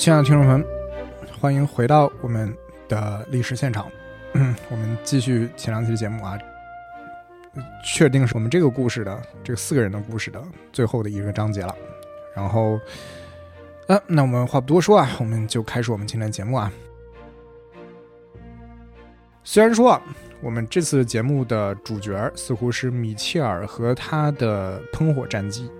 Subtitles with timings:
[0.00, 0.66] 亲爱的听众朋友们，
[1.38, 2.56] 欢迎回到我们
[2.88, 3.86] 的历史现场。
[4.70, 6.38] 我们继续前两期的节目啊，
[7.84, 10.42] 确定是我们这个故事的这四个人的故事的
[10.72, 11.76] 最后的一个章节了。
[12.34, 12.80] 然后，
[13.88, 16.72] 啊，那我们话不多说啊，我们就开始我们今天的节目啊。
[19.44, 20.00] 虽然说
[20.40, 25.70] 我们这次节目的主角似乎是米切尔和他的喷火战机，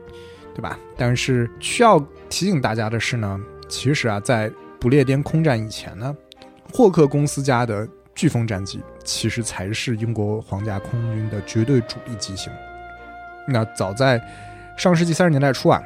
[0.54, 0.78] 对吧？
[0.95, 1.98] 但是需要
[2.28, 3.40] 提醒大家的是呢，
[3.70, 6.15] 其实啊，在不列颠空战以前呢，
[6.73, 12.52] 霍克公司家的飓风战机其实才是英国皇家空军的绝对主力机型。
[13.46, 14.20] 那早在
[14.77, 15.83] 上世纪三十年代初啊，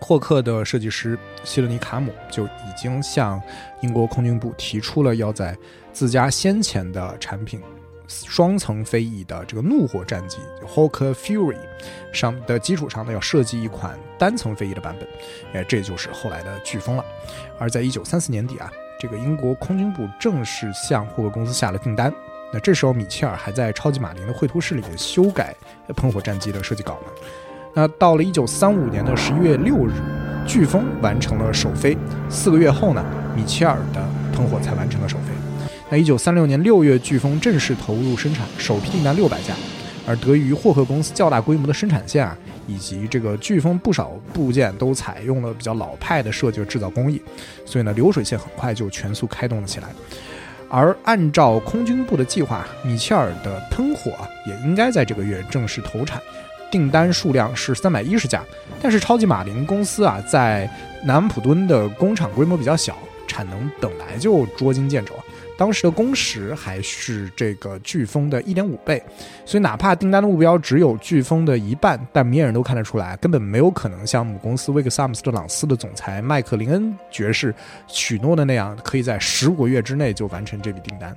[0.00, 3.42] 霍克的设计师希勒尼卡姆就已经向
[3.82, 5.56] 英国空军部提出了要在
[5.92, 7.60] 自家先前的产品
[8.08, 11.56] 双层飞翼的这个怒火战机 （Hawk Fury
[12.12, 15.08] 上的基础上呢，要设计一款单层飞翼的版本，
[15.52, 17.04] 哎，这就是后来的飓风了。
[17.58, 22.12] 而在一九三四年底啊，这个英国空军部正式向霍克公司下了订单。
[22.52, 25.56] 那这时候米切尔还在超级马林的绘图室里面修改
[25.96, 27.08] 喷火战机的设计稿呢。
[27.74, 29.92] 那到了一九三五年的十一月六日，
[30.46, 31.98] 飓风完成了首飞。
[32.30, 35.33] 四个月后呢，米切尔的喷火才完成了首飞。
[35.94, 39.54] 那一九三六年六月，飓风正式投入生产，首批订单六百架。
[40.04, 42.36] 而得益于霍克公司较大规模的生产线啊，
[42.66, 47.22] 以及这个飓风不少部件都采用了比较老派的设计和制造工艺，
[47.64, 49.86] 所以呢，流水线很快就全速开动了起来。
[50.68, 54.10] 而按照空军部的计划，米切尔的喷火
[54.48, 56.20] 也应该在这个月正式投产，
[56.72, 58.42] 订单数量是三百一十架。
[58.82, 60.68] 但是超级马林公司啊，在
[61.04, 62.98] 南普敦的工厂规模比较小，
[63.28, 65.14] 产能本来就捉襟见肘。
[65.56, 69.02] 当时的工时还是这个飓风的一点五倍，
[69.44, 77.54] 所以哪怕订单的目标只有飓风的一半，但明眼人都看得出来，根本没有可能像母公司威克萨姆斯特朗斯的总裁麦克林恩爵士
[77.86, 81.16] 许诺的那样，可以在十五个月之内就完成这笔订单。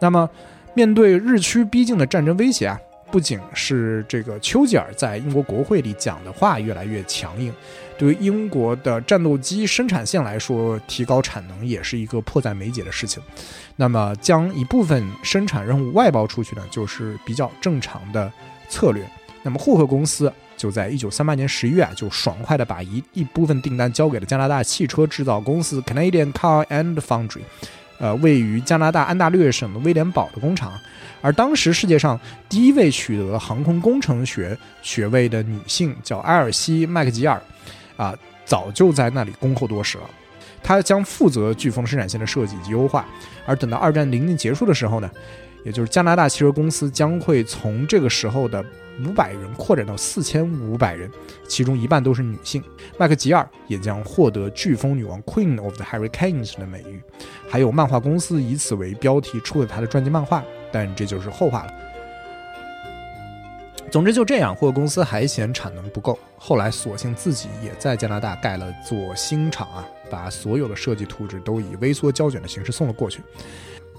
[0.00, 0.28] 那么，
[0.74, 2.80] 面对日趋逼近的战争威胁啊！
[3.12, 7.52] 不仅是这个丘吉尔在英国国会里讲的话越来越强硬，
[7.98, 13.22] 对于英国的战斗机生产线来说，提高产能也是一个迫在眉睫的事情。
[13.76, 18.32] 那么，将一部分生产任务外包出去呢，就是比较正常的
[18.70, 19.06] 策略。
[19.42, 27.42] 那么，霍克公司就在一九三八年十一月啊，就爽快的把一一部分订单交给了加拿大汽车制造公司 Canadian Car and Foundry，
[28.02, 30.72] 呃，位于加拿大安大略省的威廉堡的工厂。
[31.20, 32.18] 而当时世界上
[32.48, 37.40] 第一位取得航空工程学学位的女性叫埃尔西·麦克吉尔，
[37.96, 38.12] 啊，
[38.44, 40.04] 早就在那里恭候多时了。
[40.64, 43.06] 她将负责飓风生产线的设计以及优化。
[43.46, 45.08] 而等到二战临近结束的时候呢，
[45.64, 48.64] 也就是加拿大汽车公司将会从这个时候的
[49.00, 51.10] 五百人扩展到四千五百人，
[51.48, 52.62] 其中一半都是女性。
[52.98, 57.00] 麦克吉尔也将获得“飓风女王 ”（Queen of the Hurricanes） 的美誉。
[57.48, 60.42] 还有漫画公司以此为标题出了她的传记漫画。
[60.70, 61.72] 但这就是后话了。
[63.90, 73.20] 总之就这样，霍克公司还嫌产能不够，后来索性自己也在加拿大盖了座新厂啊，把所有的设计图纸都以微缩胶卷的形式送了过去。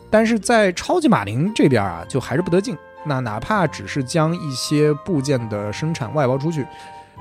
[0.10, 2.76] 但是在超级马林这边啊，就还是不得劲。
[3.06, 6.66] 那哪怕只是将一些部件的生产外包出去，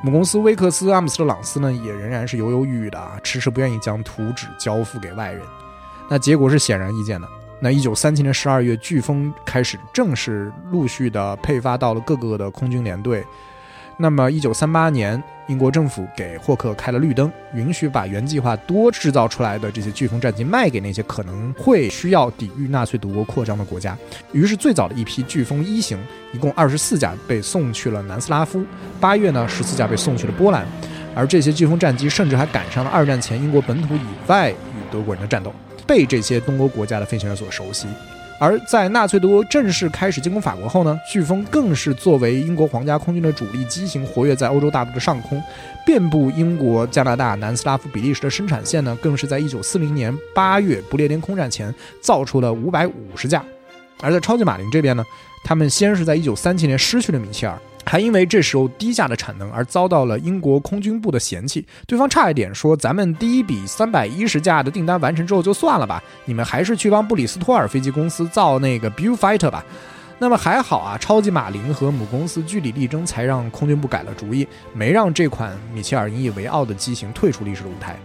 [0.03, 5.43] 母公司威克斯阿姆斯特朗斯呢，也仍然是犹犹豫豫的啊，迟迟不愿意将图纸交付给外人。
[6.09, 7.29] 那结果是显而易见的。
[7.61, 13.25] 那一九三七年十二月，飓风开始正式陆续的配发到了各个的空军联队。
[13.97, 23.97] 那么一九三八年，英国政府给霍克开了绿灯，允许把原计划多制造出来的这些飓风战机卖给那些可能会需要抵御纳粹德国扩张的国家。
[24.33, 25.99] 于是最早的一批飓风一型，
[26.33, 28.65] 一共二十四架被送去了南斯拉夫。
[29.01, 30.67] 八月呢，十四架被送去了波兰。
[31.15, 34.55] 而这些飓风战机甚至还赶上了二战前英国本土以外与
[34.91, 35.53] 德国人的战斗。
[35.85, 37.89] 被这些东欧国家的飞行员所熟悉，
[38.43, 45.41] 而在纳粹德国正式开始进攻法国后呢，飓风更是作为英国皇家空军的主力机型活跃在欧洲大陆的上空，
[45.87, 53.45] 遍布英国、加拿大、南斯拉夫、比利时的生产线呢，更是在一九四零年八月不列颠空战前造出了五百五十架。
[54.01, 55.05] 而在超级马林这边呢，
[55.45, 57.57] 他们先是在一九三七年失去了米切尔。
[57.85, 69.65] 还因为这时候低价的产能而遭到了英国空军部的嫌弃，对方差一点说：“咱们第一笔三百一十架的订单完成之后就算了吧，你们还是去帮布里斯托尔飞机公司造那个 Bu Fighter 吧。”
[70.19, 77.97] 那么还好啊，超级马林和母公司据理力争，才让空军部改了主意，没让这款米切尔引以为傲的机型退出历史的舞台，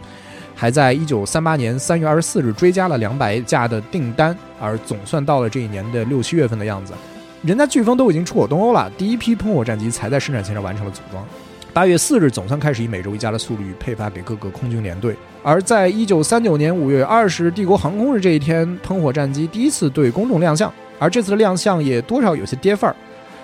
[0.56, 6.94] 还在一九三八年三月二十四日追加了两百架的订单，而总算到了这一年的六七月份的样子。
[7.44, 11.24] 人家飓风都已经出口东欧了，第一批喷火战机才在生产线上完成了组装。
[11.72, 15.16] 八月四日，总算开始以每周一架的速率配发给各个空军联队。
[15.44, 22.96] 而在一九三九年五月二十日帝国航空日这一天，喷火战机第一次对公众亮相，而这次的亮相也多少有些跌份儿。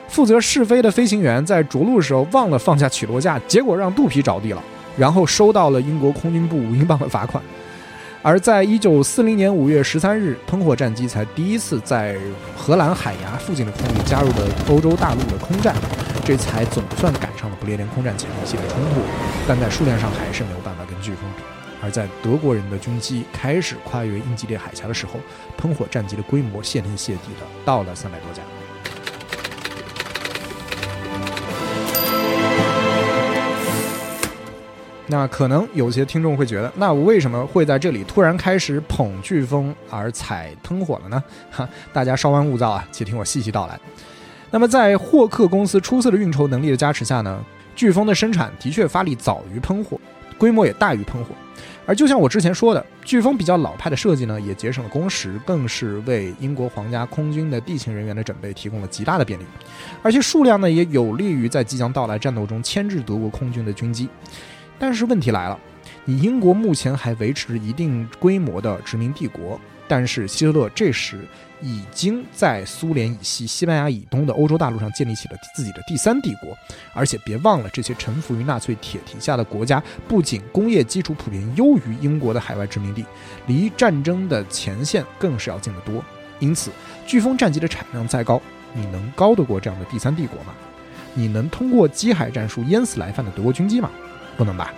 [0.07, 4.63] 负责试飞的飞行员在着陆的时候忘了放下起落架，结果让肚皮着地了，
[4.97, 7.41] 然后收到了英国空军部五英镑的罚款。
[8.25, 12.17] 而在一九四零年五月十三日，喷火战机才第一次在
[12.55, 15.75] 荷兰海牙附近的空域加入了欧洲大陆的空战，
[16.23, 19.01] 这才总算赶上了不列颠空战前期的冲突，
[19.45, 21.43] 但在数量上还是没有办法跟飓风比。
[21.81, 25.19] 而在德国人的军机开始跨越英吉利海峡的时候，
[25.57, 28.41] 喷火战机的规模谢天谢地的到了三百多架。
[35.07, 41.21] 那可能有些听众会觉得，那我为什么会在这里突然开始捧飓风而踩喷火了呢？
[41.51, 43.77] 哈，大家稍安勿躁啊，且听我细细道来。
[44.50, 47.44] 那么在霍克公司出色的运筹能力的加持下呢，
[47.75, 50.00] 飓风的生产的确发力早于喷火，
[50.38, 51.31] 规模也大于喷火。
[51.85, 59.44] 而就像我之前说的，飓风比较老派的设计呢，也节省了工时，更是为英国皇家空军的地勤人员的准备提供了极大的便利，
[60.01, 64.07] 而且数量呢也有利于在即将到来战斗中牵制德国空军的军机。
[64.83, 65.57] 但是问题来了，
[66.03, 69.57] 你英国目前还维持一定规模的殖民帝国，
[69.88, 71.25] 但是希特勒这时
[71.62, 76.50] 已经在苏联以西、西班牙以东的欧洲大陆上建立起了自己的第三帝国，
[76.94, 83.06] 而且别忘了，这些臣服于纳粹铁蹄下的国家，不仅工业基础普遍优于英国的海外殖民地，
[83.47, 86.03] 离战争的前线更是要近得多。
[86.39, 86.69] 因此，
[87.07, 88.41] 飓风战机的产量再高，
[88.74, 90.53] 你能高得过这样的第三帝国吗？
[91.13, 93.89] 你能通过机海战术淹死来犯的德国军机吗？
[94.38, 94.74] 不能吧？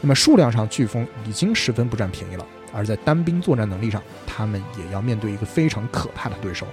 [0.00, 6.66] 那么数量上，飓风已经十分不占便宜了，而在单兵作战能力上，他们也要面对一个非常可怕的对手。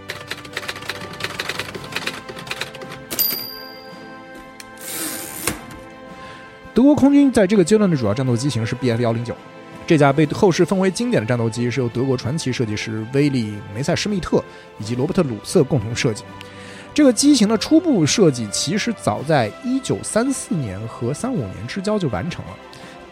[6.73, 9.35] 德国空军在这个阶段的主要战斗机型是 Bf 幺零九，
[9.85, 14.43] 这架被后世奉为经典的战斗机是由德国传奇设计师威利梅塞施密特
[14.79, 16.23] 以及罗伯特鲁瑟共同设计。
[16.93, 22.51] 这个机型的初步设计其实早在一九三四年和三五年之交就完成了。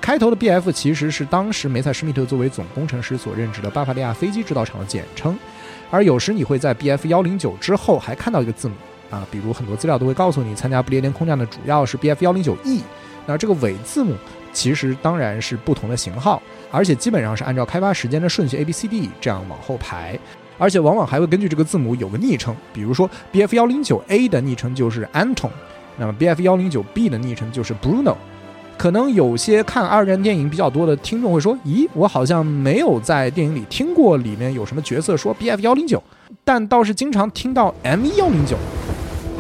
[0.01, 5.37] 开头的 B.F 其实是当时梅赛施密特作为总工程师所任职的巴伐利亚飞机制造厂的简称，
[5.91, 8.75] 而有时你会在 B.F 幺零九之后还看到一个字母
[9.09, 12.81] 啊，比如很多资料都会告诉你，参加不列颠空战的主要是 B.F 幺零九 E，
[13.25, 14.15] 那这个尾字母
[14.53, 16.41] 其实当然是不同的型号，
[16.71, 20.17] 而且基本上是按照开发时间的顺序 A、B、C、D 这样往后排。
[20.59, 25.49] 而且往往还会根据这个字母有个昵称，比如说 B F 幺零九 A 的昵称就是 Anton，
[25.97, 28.15] 那么 B F 幺零九 B 的昵称就是 Bruno。
[28.77, 36.01] 可能有些看二战电影比较多的听众会说：“咦，我好像没有在电影里听过里面有什么角色说 B F 幺零九，
[36.43, 38.57] 但倒是经常听到 M 一幺零九。”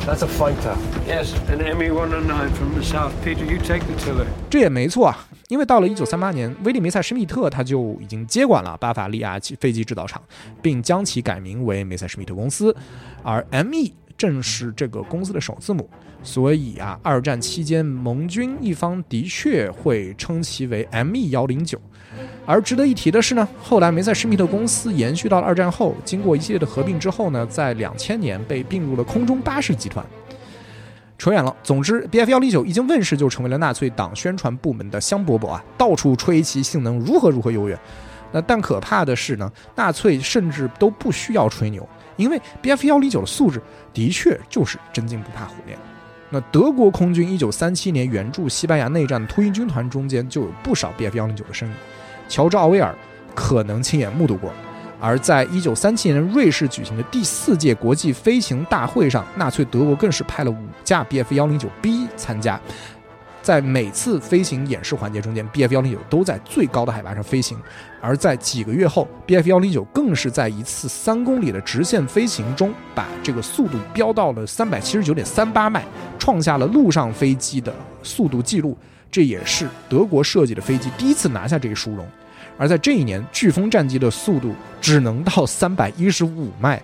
[0.05, 0.75] That's a fighter.
[1.07, 3.11] Yes, an ME-109 from the south.
[3.23, 4.25] Peter, you take the tiller.
[4.49, 10.21] 这也没错啊，因为到了一九三八年，威利梅塞施密特他就已经接管了巴伐利亚飞机制造厂，
[10.61, 12.75] 并将其改名为梅塞施密特公司，
[13.21, 15.87] 而 ME 正是这个公司的首字母，
[16.23, 21.79] 所以啊，二战期间盟军一方的确会称其为 ME 幺零九。
[22.45, 30.03] 而值得一提的是呢，后来梅塞施密特公司延续到了二战后，经过一系列的合并之后呢，在两千年被并入了空中巴士集团。
[31.17, 37.77] 扯远了，总之，B F 幺零九一经问世就成为了纳粹党宣传部门的香饽饽啊，到处吹其性能如何如何优越。
[38.31, 43.61] 那但可怕的是呢，纳粹甚至都不需要吹牛，因为 B F 幺零九的素质
[43.93, 45.77] 的确就是真金不怕火炼。
[46.29, 51.75] 那德国空军一九三七年援助西班牙内战的秃鹰军团中间就有不少 B F 幺零九的身影，
[52.29, 52.95] 乔治奥威尔
[53.35, 54.49] 可能亲眼目睹过。
[55.01, 62.59] 而在一九三七年瑞士举行的第四届国际飞行大会上，纳粹德国更是派了五架 Bf 幺零九 B 参加，
[63.41, 67.57] 在每次飞行演示环节中间，Bf 幺零九都在最高的海拔上飞行。
[68.01, 75.85] 而在几个月后，Bf 幺零九更是在一次三公里的直线飞行中，把这个速度飙到了三百七十九点三八迈，
[76.17, 78.77] 创下了陆上飞机的速度记录。
[79.11, 82.07] 这也是德国设计的飞机第一次拿下这一殊荣。
[82.57, 86.81] 而在这一年，飓风战机的速度只能到三百一十五迈，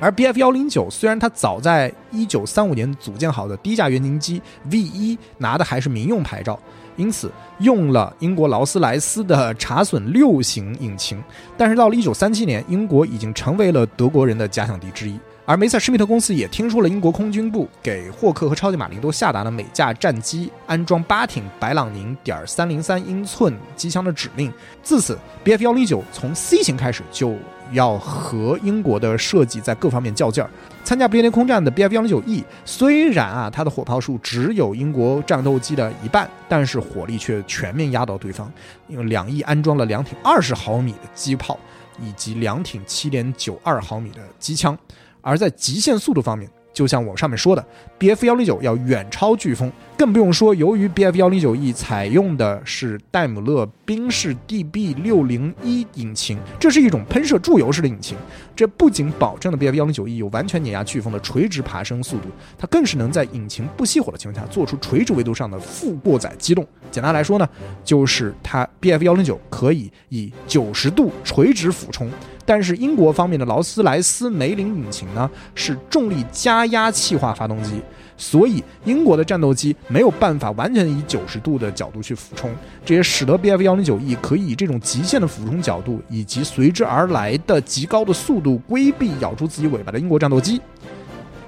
[0.00, 6.58] 而 Bf 幺零九虽然它早在一九三五年组建好的第一架原型机 V 一拿的还是民用牌照，
[6.96, 7.30] 因此
[7.60, 11.22] 用了英国劳斯莱斯的查隼六型引擎，
[11.56, 15.16] 但是到了一九三七年，英国已经成为了德国人的假想敌之一，
[15.46, 24.50] 而梅赛施密特公司也听说了英国空军部给霍克和超级马林都下达了每架战机安装八挺白朗宁点三零三英寸机枪的指令。
[24.82, 27.36] 自此，BF 幺零九从 C 型开始就
[27.72, 30.48] 要和英国的设计在各方面较劲儿。
[30.82, 38.50] 参加不列颠空战的 BF 幺零九 E，虽然啊它的火炮数只有英国战斗机的一半，但是火力却全面压倒对方，
[38.88, 41.58] 因为两翼安装了两挺二十毫米的机炮
[42.00, 44.76] 以及两挺七点九二毫米的机枪。
[45.24, 47.64] 而在极限速度方面，就像我上面说的
[47.98, 58.18] ，BF 幺零九要远超飓风，更不用说由于 BF 幺零九 E 采用的是戴姆勒宾士 DB 六零一引擎，这是一种喷射注油式的引擎，
[58.54, 62.28] 这不仅保证了 BF 幺零九 E 有完全碾压飓风的垂直爬升速度，
[62.58, 66.66] 它更是能在引擎不熄火的情况下做出垂直维度上的负过载机动。
[66.90, 67.48] 简单来说呢，
[67.82, 72.10] 就是它 BF 幺零九可以以九十度垂直俯冲。
[72.46, 77.80] 但是英国方面的劳斯莱斯梅林引擎呢是重力加压气化发动机，
[78.16, 82.50] 所以英国的战斗机没有办法完全以九十度的角度去俯冲，
[82.84, 90.60] 这也使得 BF 幺零九 E 可以以这种极限的俯冲角度以及随之而来的极高的速度规避咬住自己尾巴的英国战斗机。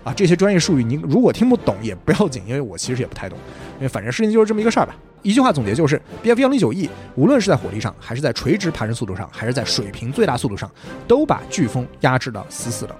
[0.03, 3.37] 啊，这些专业术语您如果听不懂也不要紧，因为我其实也不太懂，
[3.79, 4.95] 因为反正事情就是这么一个事儿吧。
[5.27, 10.71] 一句话总结就是，BF 幺零九 E 无论是在火力上，还是在垂直爬升速度上，还是在水平最大速度上，
[11.09, 12.97] 都把飓风压制的死死的。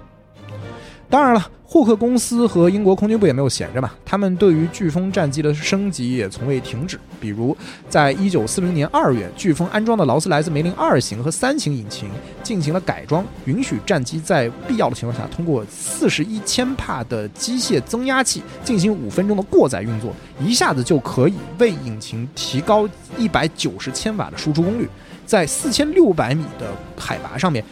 [1.09, 6.99] 当然了，霍克公司和英国空军部也没有闲着嘛，他们对于飓风战机的升级也从未停止。
[7.19, 7.55] 比如，
[7.87, 12.09] 在一九四零年二月，飓风安装的劳斯莱斯梅林二型和三型引擎
[12.43, 22.87] 进行了改装，允许战机在必要的情况下，通过四十一千帕的机械增压器进行五分钟的过载运作，一下子就可以为引擎提高
[23.17, 24.89] 一百九十千瓦的输出功率，
[25.25, 27.63] 在四千六百米的海拔上面，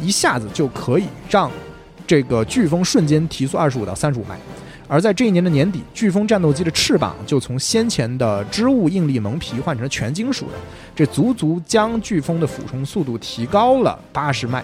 [0.00, 1.50] 一下子就可以让。
[2.06, 4.38] 这个飓风瞬间提速二十五到三十五迈，
[4.86, 10.52] 而在这一年的年底，飓风战斗机的翅膀就从先前的织物应力蒙皮换成全金属的，
[10.94, 14.62] 这足足将飓风的俯冲速度提高了八十迈。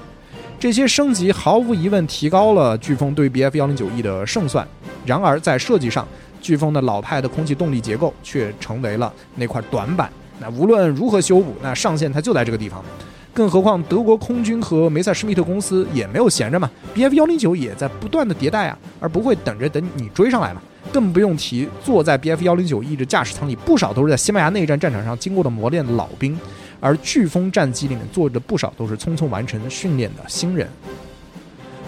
[0.59, 4.67] 这些升级毫无疑问提高了飓风对 BF 幺零九 E 的胜算。
[5.07, 6.07] 然而在设计上，
[6.43, 10.13] 飓风的老派的空气动力结构却成为了那块短板。
[10.39, 12.85] 那无论如何修补，那上限它就在这个地方。
[13.33, 20.61] 更何况，德国空军和梅塞施密特公司也没有闲着嘛，BF 幺零九也在不断的迭代啊，而不会等着等你追上来嘛。
[20.93, 26.37] 更不用提坐在 BF 幺零九 E 的驾驶舱里，不少都是在西班牙内战战场上经过了磨练的老兵，
[26.81, 30.69] 而飓风战机里面坐着不少都是匆匆完成训练的新人。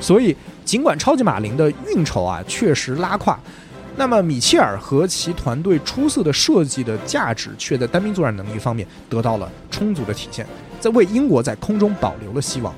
[0.00, 3.38] 所以，尽管超级马林的运筹啊确实拉胯，
[3.96, 10.46] 那么米切尔和其团队出色的设计的价值，却在单兵作战能力方面得到了充足的体现。
[10.82, 12.74] 在为英国在空中保留了希望。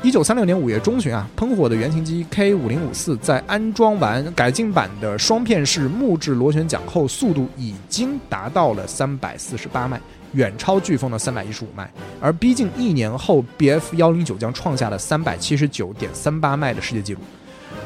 [0.00, 10.00] 一九三六年五月中旬啊，喷火的原型机 K 五零五四在安装完改进版的双片式木质螺旋桨后，速度已经达到了三百四十八迈，
[10.34, 11.90] 远超飓风的三百一十五迈。
[12.20, 17.20] 而逼近一年后，BF 幺零九将创下了三百七十九点三八迈的世界纪录。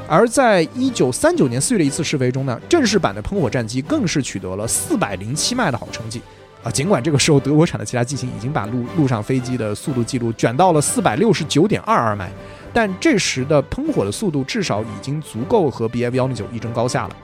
[0.06, 6.20] 而在一九三九年四月的一次试飞中呢，正式版的喷火战机更是取得了四百零七迈的好成绩。
[6.62, 12.30] 啊，尽管这个时候德国产的其他机型已经把陆陆上飞机的速度记录卷到了四百六十九点二二迈，
[12.72, 17.16] 但这时的喷火的速度至少已经足够和 BF 幺零九一争高下了。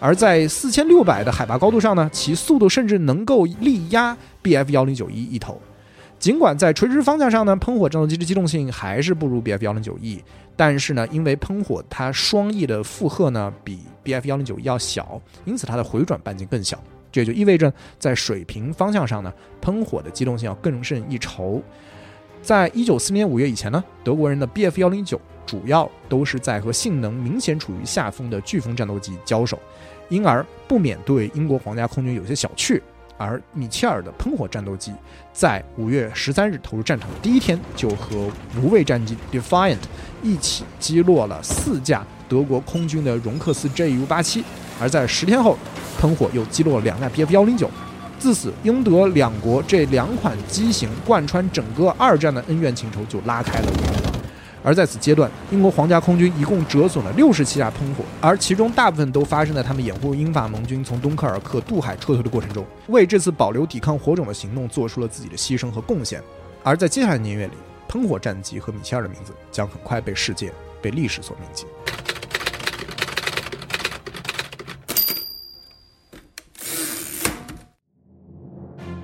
[0.00, 5.60] 而在四千六百的海拔高度上呢，其速度甚至能够力压 BF 幺零九一一头。
[6.18, 10.22] 尽管在垂直方向上呢，喷火战斗机的机动性还是不如 BF 幺零九 E，
[10.56, 16.82] 但是呢，因为喷火它双翼的负荷呢比 BF 幺零九一要小，因此它的回转半径更小。
[17.10, 21.62] 这就意味着，在水平方向上呢，喷火的机动性要更胜一筹。
[22.42, 29.58] 在一九四年五月以前呢，德国人的 BF 幺零九主要都是在和性能明显处于下风的飓风战斗机交手，
[30.08, 32.80] 因而不免对英国皇家空军有些小觑。
[33.18, 34.94] 而米切尔的喷火战斗机
[35.30, 38.30] 在五月十三日投入战场的第一天，就和
[38.62, 39.76] 无畏战机 Defiant
[40.22, 44.42] 一起击落了四架德国空军的容克斯 JU 八七，
[44.80, 45.58] 而在十天后。
[45.98, 47.70] 喷火又击落了两架 BF 幺零九，
[48.18, 54.18] 自此英德两国这两款机型贯穿整个二战的恩怨情仇就拉开了帷幕。
[54.62, 66.22] 而在此阶段，英国皇家空军一共折损了六十七架喷火，而其中大部分都发生在他们掩护英法盟军从敦刻尔克渡海撤退的过程中，为这次保留抵抗火种的行动做出了自己的牺牲和贡献。
[66.62, 67.52] 而在接下来的年月里，
[67.88, 71.66] 喷火战机和米切尔的名字将很快被世界、被历史所铭记。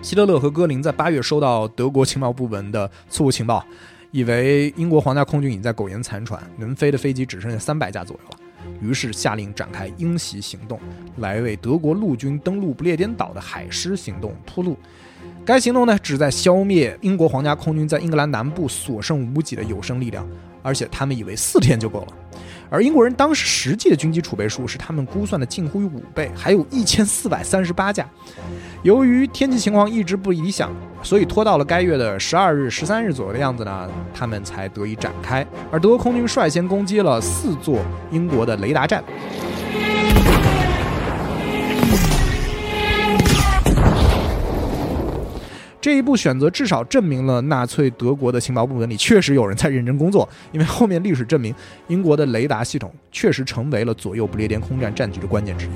[0.07, 3.67] 希特勒和戈林在八月收到德国情报部门的错误情报，
[4.13, 8.39] 以为英国皇家空军已在苟延残喘，能飞的飞机只剩下三百架左右了，
[8.81, 10.79] 于是下令展开鹰袭行动，
[11.17, 14.77] 来为德国陆军登陆不列颠岛的海狮行动铺路。
[15.45, 20.25] 该行动呢，旨在消灭英国皇家空军在英格兰南部所剩无几的有生力量，
[20.63, 22.09] 而且他们以为四天就够了。
[22.69, 28.09] 而英国人当时实际的军机储备数是他们估算的近乎于五倍，还有一千四百三十八架。
[28.83, 30.71] 由于天气情况一直不理想，
[31.03, 35.47] 所以拖到了该月的十二日、十三日左右的样子呢，他们才得以展开。
[35.71, 37.81] 而德国空军率先攻击了四座
[38.11, 39.03] 英国的雷达站。
[45.81, 51.55] 这一步选择至少证明了纳粹德国的情报部门里确实有人在认真工作，因为后面历史证明，
[51.87, 55.71] 英国的雷达系统确实成为了左右不列颠空战战局的关键之一。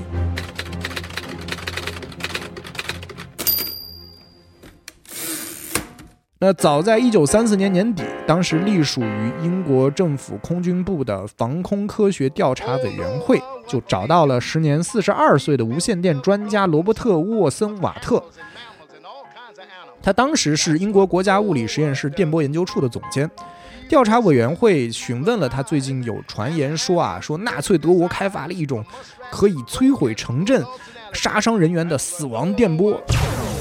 [6.43, 18.21] 那早在一九三四年年底，当时隶属于英国政府空军部的防空科学调查委员会就找到了时年四十二岁的无线电专家罗伯特·沃森瓦特。
[20.01, 23.29] 他当时是英国国家物理实验室电波研究处的总监，
[23.87, 28.83] 调查委员会询问了他最近有传言说啊，说纳粹德国开发了一种
[29.31, 30.63] 可以摧毁城镇、
[31.13, 32.99] 杀伤人员的死亡电波，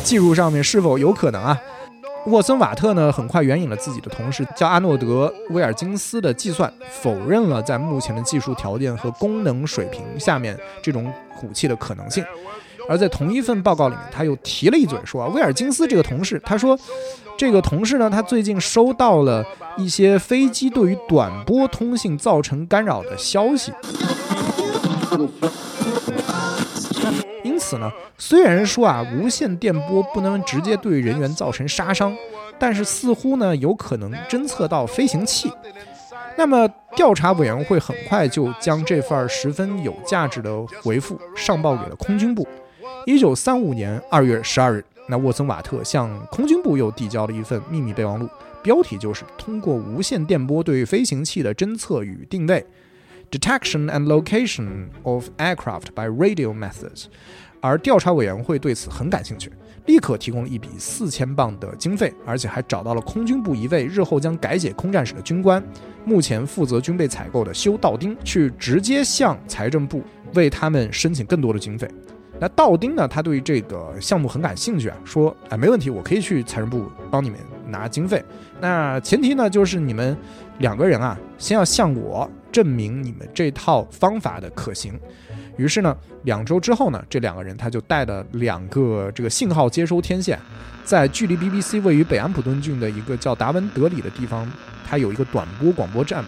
[0.03, 1.61] 技术上面是否有可能啊？
[2.27, 11.11] 沃森瓦特呢，很快援引了自己的同事叫阿诺德·威尔金斯的计算，否认了在目前的技术条件和功能水平下面这种
[11.43, 12.23] 武器的可能性。
[12.91, 16.77] 而在同一份报告里面，他又提了一嘴，说啊，威尔金斯这个同事，他说，
[17.39, 23.73] 这个同事呢，他最近收到了一些飞机对于短波通信造成干扰的消息。
[27.45, 32.13] 因此呢，虽然说啊，无线电波不能直接对人员造成杀伤，
[32.59, 35.49] 但是似乎呢，有可能侦测到飞行器。
[36.37, 40.51] 那么，调查委员会很快就将这份十分有价值的
[40.83, 42.45] 回复上报给了空军部。
[43.07, 48.29] 一九三五年二月十二日，那沃森瓦特向空军部又递交了一份秘密备忘录，
[48.63, 52.65] 标题就是“通过无线电波对飞行器的侦测与定位
[53.31, 57.07] （Detection and Location of Aircraft by Radio Methods）”。
[57.63, 59.53] 而调查委员会对此很感兴趣，
[59.85, 65.63] 立刻提供了一笔四千磅的经费，而且还找到了空军部一位日后将改写空战史的军官，
[66.05, 70.03] 目前负责军备采购的修道丁，去直接向财政部
[70.35, 71.87] 为他们申请更多的经费。
[72.41, 73.07] 那道丁呢？
[73.07, 78.25] 他对于这个项目很感兴趣啊，说：“哎，没问题，我可以去财政部帮你们拿经费。
[78.59, 80.17] 那前提呢，就是你们
[80.59, 84.99] 两个人啊，先要向我证明你们这套方法的可行。”
[85.59, 90.39] 于是呢，两周之后呢，这两个人他就带了两个这个信号接收天线，
[90.83, 94.51] 在距离 BBC 位于北安普顿郡的一个叫达文德里的地方，
[94.89, 96.25] 它有一个短波广播站。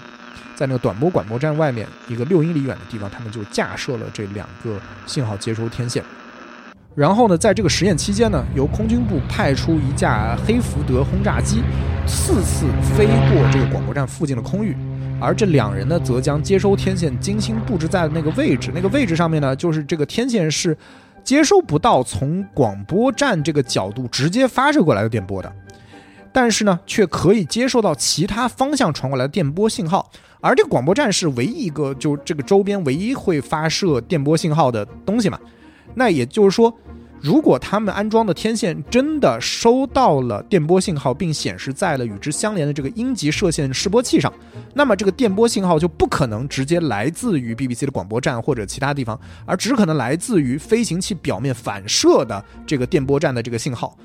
[0.55, 6.03] 在那个短波广播站外面一个六英里远的地方，他们就架设了这两个信号接收天线。
[6.95, 11.63] 然后呢，在这个实验期间呢，由空军部派出一架黑福德轰炸机，
[12.07, 12.67] 四次
[12.97, 14.77] 飞过这个广播站附近的空域。
[15.19, 20.77] 而这两人呢，则将接收天线精心布置在那个位置，那个位置上面呢，就是这个天线是
[21.25, 25.51] 接收不到从广播站这个角度直接发射过来的电波的，
[26.33, 30.11] 但是呢，却可以接收到其他方向传过来的电波信号。
[30.41, 35.39] 而这个广播站是唯一一个，就这个周边唯一会发射电波信号的东西嘛？
[35.95, 36.75] 那也就是说，
[37.21, 44.33] 如果他们安装的天线真的收到了电波信号，并显示在了与之相连的这个阴极射线示波器上，
[44.75, 53.97] 那么这个电波信号就不可能直接来自于 BBC 的广播站或者其他地方，而只可能来自于飞行器表面反射的这个电波站的这个信号。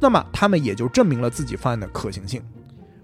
[0.00, 2.42] 那么他们也就证明了自己方案的可行性。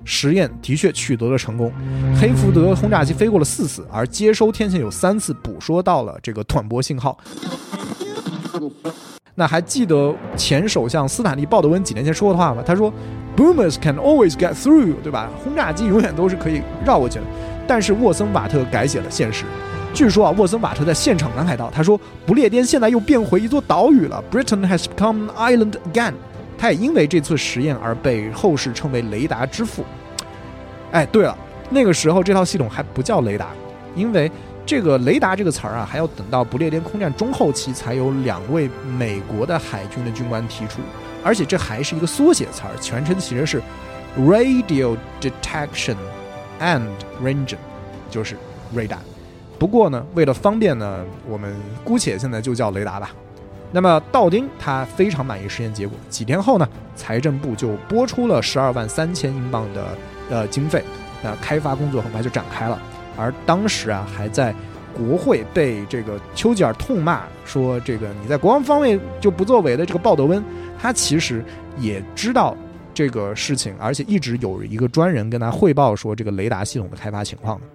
[0.04, 1.72] 实验的确取得了成功，
[2.20, 7.18] 黑福德轰炸机飞过了四次，而接收天线有三次捕捉到了这个短波信号。
[9.34, 12.62] 那还记得前首相斯坦利·鲍德温几年前说过的话吗？
[12.64, 12.92] 他说
[13.36, 15.28] ：“Boomers can always get through，对吧？
[15.42, 17.24] 轰炸机永远都是可以绕过去的。”
[17.66, 19.44] 但是沃森瓦特改写了现实。
[19.94, 26.12] 据说啊，沃森瓦特在现场感慨道：“他说，不列颠现在又变回一座岛屿了，Britain has become an island again。”
[26.56, 29.84] 他也因为这次实验而被后世称为“雷达之父”。
[30.92, 31.36] 哎，对了，
[31.70, 33.48] 那个时候这套系统还不叫雷达，
[33.94, 34.30] 因为
[34.64, 40.80] 这个“雷达”这个词儿啊，还要等到不列颠空战中后期才有两位美国的海军的军官提出，
[41.22, 43.60] 而且这还是一个缩写词儿，全称其实是
[44.18, 45.96] “Radio Detection
[46.60, 46.86] and
[47.22, 47.56] Ranging”，
[48.08, 48.36] 就是
[48.74, 48.98] 雷达。
[49.58, 53.10] 不过呢，为了方便呢，我们姑且现在就叫雷达吧。
[53.74, 55.98] 那么道丁他非常满意实验结果。
[56.08, 59.98] 几天后呢，财政部就拨出了十二万三千英镑的
[60.30, 60.84] 呃经费，
[61.24, 62.80] 那开发工作很快就展开了。
[63.18, 64.54] 而当时啊，还在
[64.96, 70.40] 国会被这个丘吉尔痛骂说，这个你在国防方面就不作为的这个鲍德温，
[70.80, 71.44] 他其实
[71.76, 72.56] 也知道
[72.94, 77.66] 这个事情，而且一直有一个专人跟他汇报说这个雷达系统的开发情况的。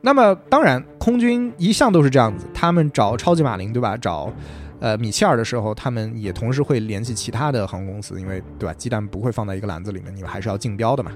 [0.00, 3.96] 那么，当然，空军一向都是这样子，他们找超级马林，对吧？
[3.96, 4.32] 找
[4.78, 8.74] 呃米切尔的时候，他们也同时会联系其他的航空公司，因为对吧？
[8.74, 11.10] 鸡蛋不会放在一个篮子里面，你们还是要竞标的嘛。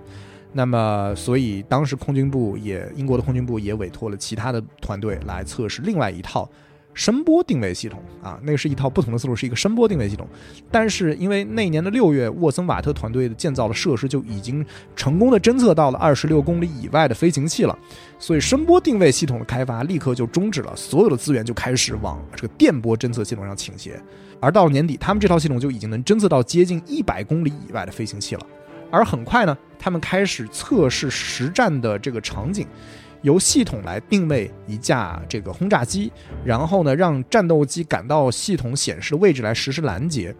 [0.53, 6.49] 那么，所以当时空军部也，英国的空军部也委托了其他的团队来测试另外一套
[7.00, 10.28] 声波定位系统啊，那是一套不同的思路，是一个声波定位系统。
[10.70, 14.62] 但是因为那年的六月，沃森瓦特团队的建造的设施就已经
[14.94, 17.78] 成功的侦测到了二十六公里以外的飞行器了，
[18.18, 23.98] 所以声波定位系统的开发立刻就终止了，所有的资源就开始往这个电波侦测系统上倾斜。
[24.38, 28.46] 而到了年底，他们这套系统就已经能侦测到接近一百公里以外的飞行器了。
[28.90, 32.66] 而很快呢，他们开始测试实战的这个场景，
[33.22, 36.11] 由系统来定位一架这个轰炸机，
[36.44, 40.35] 然后呢，让战斗机赶到系统显示的位置来实施拦截。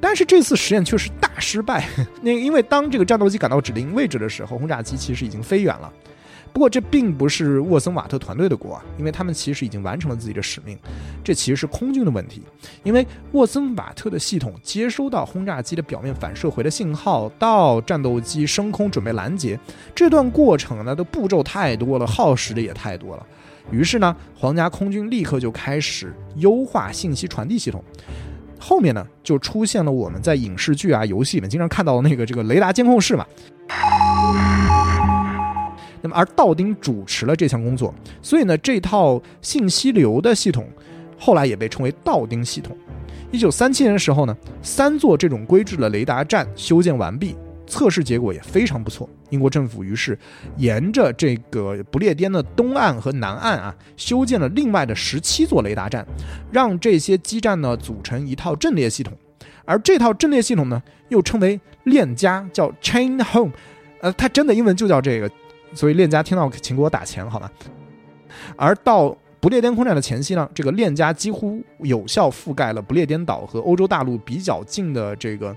[0.00, 1.88] 但是这次实验却是大失败。
[2.22, 5.92] 那因为当这个战斗机赶到指定位置的时候，轰炸机其实已经飞远了。
[6.56, 10.74] 不过这并不是沃森瓦特团队的锅啊，因为他们其实已经完成了自己的使命。
[11.22, 12.40] 这其实是空军的问题，
[12.82, 19.60] 因为沃森瓦特的系统接收到轰炸机的表面反射回的信号，到战斗机升空准备拦截
[19.94, 23.26] 这段过程呢的步骤太多了，耗时的也太多了。
[23.70, 27.84] 于是呢，皇家空军立刻就开始优化信息传递系统。
[28.58, 33.26] 后面呢，就出现了我们在影视剧啊、游戏里面经常看到的那个这个雷达监控室嘛。
[36.06, 40.68] 那么，而道丁主持了这项工作，所以呢，这套信息流的系统
[41.18, 42.76] 后来也被称为道丁系统。
[43.32, 49.08] 一九三七年的时候呢，三座这种规制的雷达站修建完毕，测试结果也非常不错。
[49.30, 50.16] 英国政府于是
[50.56, 56.06] 沿着这个不列颠的东岸和南岸啊，修建了另外的十七座雷达站，
[56.52, 59.12] 让这些基站呢组成一套阵列系统。
[59.64, 63.50] 而这套阵列系统呢，又称为链家，叫 Chain Home，
[64.00, 65.28] 呃，它真的英文就叫这个。
[65.74, 67.50] 所以链家听到请给我打钱好吗？
[68.56, 75.54] 而到不列颠空战的前夕呢，这个链家几乎有效覆盖了不列颠岛和欧洲大陆比较近的这个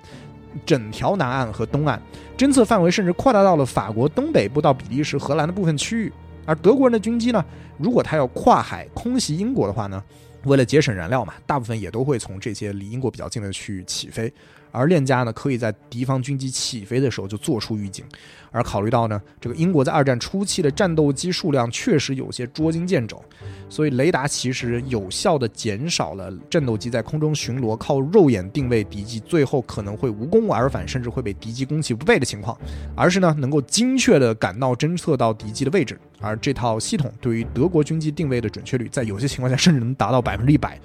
[0.66, 2.02] 整条南岸和东岸，
[2.38, 6.14] 侦测范围甚至扩大到了法国东北部到比利时、荷兰的部分区域。
[6.46, 7.44] 而德国人的军机呢，
[7.78, 10.04] 如果他要跨海空袭英国的话呢，
[10.46, 14.32] 为了节省燃料嘛，大部分也都会从这些离英国比较近的区域起飞。
[14.72, 18.06] 而链家呢，可以在敌方军机起飞的时候就做出预警。
[18.52, 23.24] 而考虑到呢，这个英国在二战初期的战斗机数量确实有些捉襟见肘，
[23.70, 32.58] 所以雷达其实有效的减少了战斗机在空中巡逻靠肉眼定位敌机，最后可能会无功而返，甚至会被敌机攻其不备的情况，
[32.96, 36.00] 而是呢能够精确的赶到侦测到敌机的位置。
[36.20, 40.80] 而这套系统对于德国军机定位的准确率，在有些情况下甚至能达到百分之一百。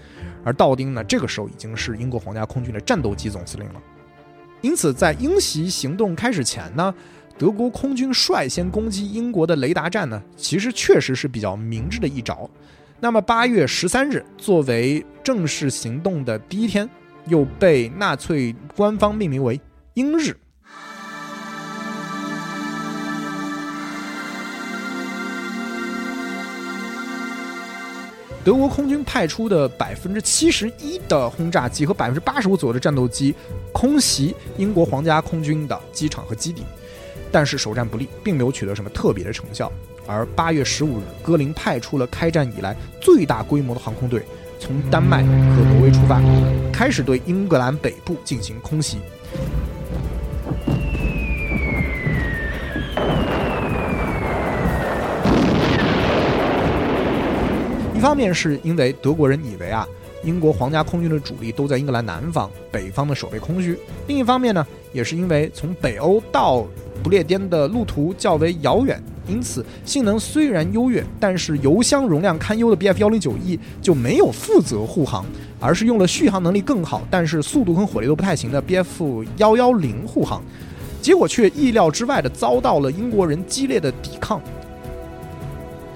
[0.44, 3.82] 而道丁呢，这个时候已经是英国皇家空军的战斗机总司令了。
[4.60, 6.94] 因此，在英袭行动开始前呢。
[7.36, 12.48] 德国空军率先攻击英国的雷达站呢，其实确实是比较明智的一招。
[13.00, 16.88] 那么八月十三日作为正式行动的第一天，
[17.26, 19.60] 又被纳粹官方命名为
[19.94, 20.36] “英日”。
[28.44, 33.34] 德国空军派出的百分之七十一的轰炸机和百分之八十五左右的战斗机，
[33.72, 36.62] 空袭英国皇家空军的机场和基地。
[37.32, 39.72] 但是首战不利，并没有取得什么特别的成效。
[40.06, 44.22] 而八月十五日，格林派出了开战以来最大规模的航空队，
[44.60, 46.20] 从丹麦和挪威出发，
[46.70, 48.98] 开始对英格兰北部进行空袭。
[58.04, 59.88] 方面是因为德国人以为啊，
[60.22, 63.72] 英国皇家空军的主力都在英格兰南方，北方的守备空虚；
[64.06, 66.66] 另一方面呢，也是因为从北欧到
[67.02, 75.24] 不列颠的路途较为遥远，因此性能虽然优越，但是油箱容量堪忧的 Bf 幺零九 E 就没有负责护航，
[75.58, 80.42] 而是用了续航能力更好，但是速度和火力都不太行的 Bf 幺幺零护航，
[81.00, 84.42] 结果却意料之外的遭到了英国人激烈的抵抗。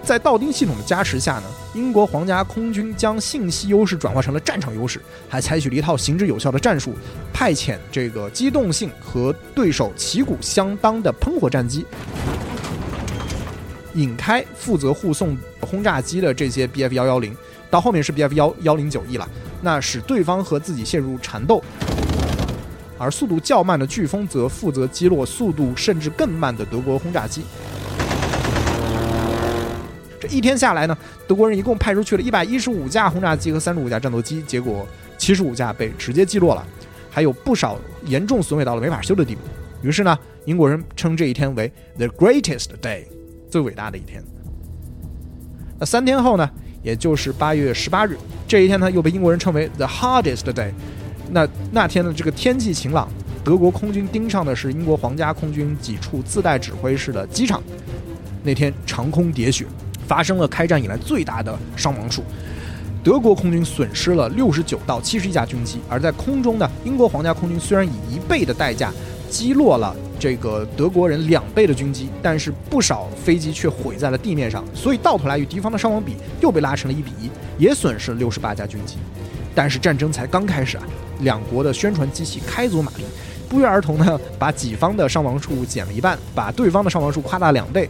[0.08, 1.42] 在道丁系统的加持下呢，
[1.74, 6.94] 英国皇家空军将信息优势转化成了战场优势，还采取了一套行之有效的战术，
[7.30, 11.84] 派遣这个机动性和对手旗鼓相当的喷火战机，
[13.92, 17.36] 引开负责护送轰炸机的这些 Bf 幺幺零，
[17.68, 19.28] 到后面是 Bf 幺幺零九 E 了，
[19.60, 21.62] 那使对方和自己陷入缠斗。
[22.96, 27.42] 而速度较慢的飓风则负责击落速度甚至更慢的德国轰炸机。
[30.20, 36.66] 这一天下来呢，德国人一共派出去了一百一十五架轰炸机和三十五架战斗机，结果七十五架被直接击落了，
[37.10, 39.40] 还有不少严重损毁到了没法修的地步。
[39.82, 43.04] 于是呢，英国人称这一天为 “the greatest day”，
[43.48, 44.22] 最伟大的一天。
[45.78, 46.50] 那三天后呢，
[46.82, 48.16] 也就是八月十八日，
[48.48, 50.72] 这一天呢又被英国人称为 “the hardest day”。
[51.30, 53.08] 那那天的这个天气晴朗，
[53.44, 57.62] 德国空军盯上的是英国皇家空军几处自带指挥室的机场。
[58.42, 59.66] 那天长空叠雪，
[60.08, 62.24] 发生了开战以来最大的伤亡数。
[63.04, 68.92] 德国空军损失了六十九到七十一架军机，而在空中呢，英国皇家空军虽然以一倍的代价
[69.30, 78.96] 击落了这个德国人两倍的军机，但是不少飞机却毁在了地面上，所以到头来与敌方的伤亡比又被拉成了一比一，也损失了六十八架军机。
[79.54, 80.82] 但是战争才刚开始啊，
[81.20, 83.04] 两国的宣传机器开足马力，
[83.48, 87.88] 不约而同呢把己方的伤亡数减了一半，把对方的伤亡数夸大两倍。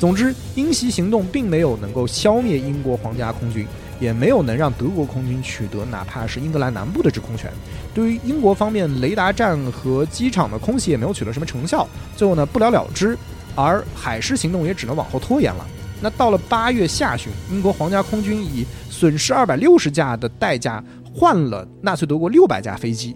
[0.00, 3.66] 总之，英袭行动并没有能够消灭英国皇家空军，
[4.00, 7.52] 也没有能让德国空军取得哪怕是英格兰南部的制空权。
[7.92, 11.86] 对于英国方面，雷达站和机场的空袭也没有取得什么成效，
[12.16, 13.14] 最后呢不了了之。
[13.54, 15.66] 而海狮行动也只能往后拖延了。
[16.00, 20.82] 那到了八月下旬，英国皇家空军以损失二百六十架的代价
[21.12, 23.14] 换了纳粹德国六百架飞机。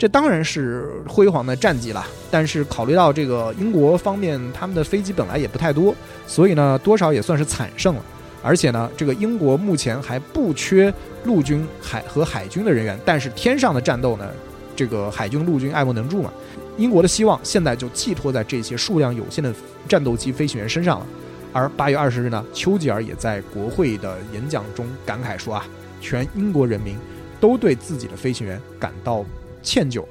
[0.00, 5.94] 这当然是辉煌的战绩了，但是考虑到这个英国方面他们的飞机本来也不太多，
[6.26, 8.02] 所以呢多少也算是惨胜了。
[8.42, 10.90] 而且呢，这个英国目前还不缺
[11.24, 14.26] 陆军、海和海军的人员，但是天上的战斗呢，
[14.74, 16.32] 这个海军、陆军爱莫能助嘛。
[16.78, 19.52] 英国的希望现在就寄托在这些数量有限的
[19.86, 21.06] 战斗机飞行员身上了。
[21.52, 25.66] 而八月二十日呢，丘吉尔也在国会的演讲中感慨说啊，
[26.00, 26.96] 全英国人民
[27.38, 29.22] 都对自己的飞行员感到。
[29.61, 30.05] 歉疚，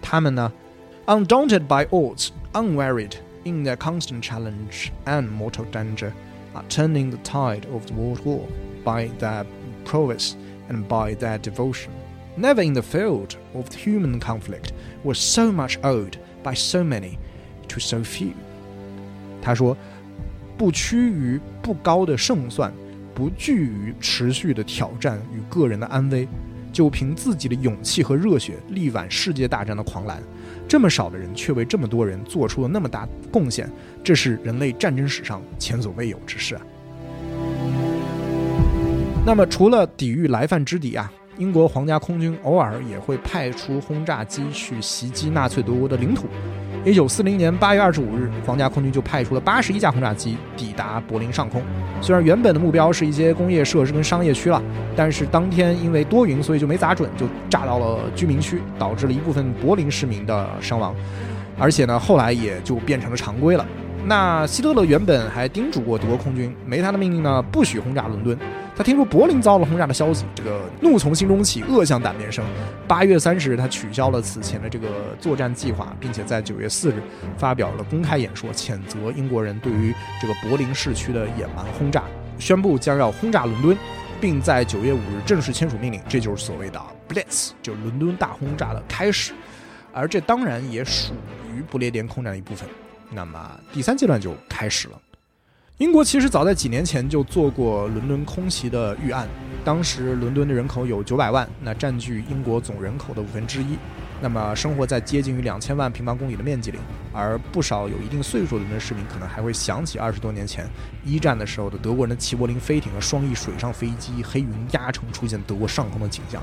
[0.00, 0.52] 他们呢，
[1.06, 6.12] undaunted by odds, unwearied in their constant challenge and mortal danger,
[6.52, 8.46] are turning the tide of the world war
[8.84, 9.44] by their
[9.84, 10.34] prowess
[10.68, 11.90] and by their devotion.
[12.36, 14.72] Never in the field of human conflict
[15.04, 17.18] was so much owed by so many
[17.68, 18.32] to so few.
[19.42, 19.76] 他说，
[20.56, 22.72] 不屈于不高的胜算，
[23.14, 26.28] 不惧于持续的挑战与个人的安危。
[26.75, 30.21] 就凭自己的勇气和热血力挽世界大战的狂澜，
[30.67, 33.71] 这么少的人却为这么多人做出了那么大贡献，
[34.03, 36.61] 这是人类战争史上前所未有之事啊！
[39.25, 46.25] 那么，除了抵御来犯之敌啊，英国皇家空军偶尔也会派出轰炸机去袭击纳粹德国的领土。
[46.85, 51.59] 一九四零年八月二十五日，皇家空军就派出了八十一架轰炸机抵达柏林上空。
[51.99, 54.61] 虽然原本的目标是一些工业设施跟商业区了，
[54.95, 60.95] 但是当天因为多云，所以就没砸准，就炸到了居民区，导致了一部分柏林市民的伤亡。
[61.57, 63.65] 而且呢，后来也就变成了常规了。
[64.05, 68.37] 那希特勒原本还叮嘱过德国空军，没他的命令呢，不许轰炸伦敦。
[68.77, 72.43] 他听说柏林遭了轰炸的消息，这个怒从心中起，恶向胆边生。
[72.85, 77.01] 八月三十日，他取消了此前的这个作战计划，并且在九月四日
[77.37, 82.03] 发表了公开演说，谴责英国人对于这个柏林市区的野蛮轰炸，
[82.37, 83.77] 宣布将要轰炸伦敦，
[84.19, 86.01] 并在九月五日正式签署命令。
[86.09, 89.31] 这就是所谓的 Blitz，就伦敦大轰炸的开始。
[89.93, 91.13] 而这当然也属
[91.55, 92.67] 于不列颠空战的一部分。
[93.09, 94.99] 那么第三阶段就开始了。
[95.79, 99.27] 英国其实早在几年前就做过伦敦空袭的预案，
[99.65, 103.77] 当时伦敦的人口有九百万，那占据英国总人口的五分之一，
[104.21, 106.77] 那么生活在接近于两千万平方公里的面积里，
[107.11, 110.65] 而不少有一定岁数的伦敦市民可能还会想起二十多年前
[111.03, 116.41] 一战的时候的德国人的齐柏林飞艇和双翼水上飞机黑云压城出现德国上空的景象，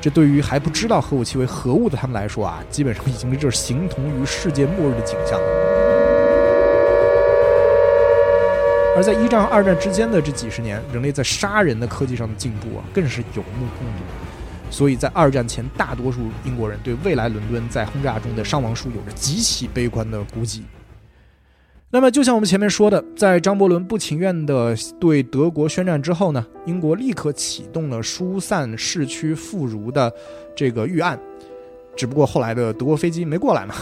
[0.00, 6.03] 这对于还不知道核武器为何物的他们来说啊，基本上已经是形同于世界末日的景象了。
[8.96, 14.04] 而在一战和二战之间的这几十年，人类在杀人的科技上的进步啊，更是有目共睹。
[14.70, 20.64] 所以在二战前，大多数英国人对未来伦敦在轰炸中的伤亡数有着极其悲观的估计。
[21.90, 30.12] 那么，就像我们前面说的，在张伯伦不情愿的对德国宣战之后呢，英国立刻启动了疏散市区妇孺的
[30.56, 31.18] 这个预案。
[31.96, 33.74] 只不过后来的德国飞机没过来嘛，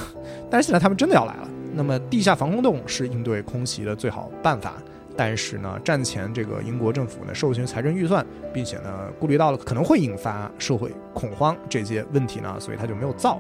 [0.51, 1.49] 但是现在他们真的要来了。
[1.75, 4.75] 那么，地下防空洞是应对空袭的最好办法。
[5.17, 13.39] 但是呢，战前这个英国政府呢授权财政预算，并且呢顾虑到了可能会引发社会恐慌这些问题呢，所以他就没有造。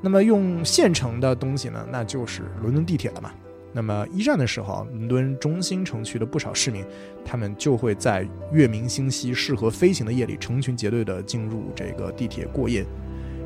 [0.00, 3.30] 那么用现成的东西呢，那就是伦敦地铁了嘛。
[3.72, 6.84] 那么一战的时候，伦敦中心城区的不少市民，
[7.24, 12.84] 他们就会在月明星稀、适合飞行的夜里，成群结队的进入这个地铁过夜。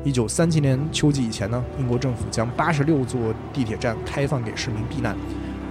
[0.03, 5.17] 一九三七年秋季以前呢，英国政府将八十六座地铁站开放给市民避难。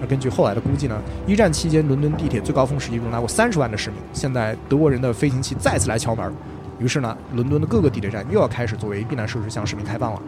[0.00, 3.98] 而根据后来的估计呢，一战期间伦敦地铁最高峰时期容纳过三十万的市民。
[4.12, 6.32] 现在德国人的飞行器再次来敲门，
[6.78, 10.22] 于是呢，伦敦的各个地铁站又要开始作为避难设施向市民开放了。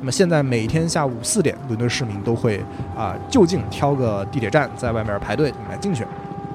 [0.00, 2.62] 那么现在每天下午四点，伦敦市民都会
[2.94, 6.04] 啊就近挑个地铁站，在外面排队来进去。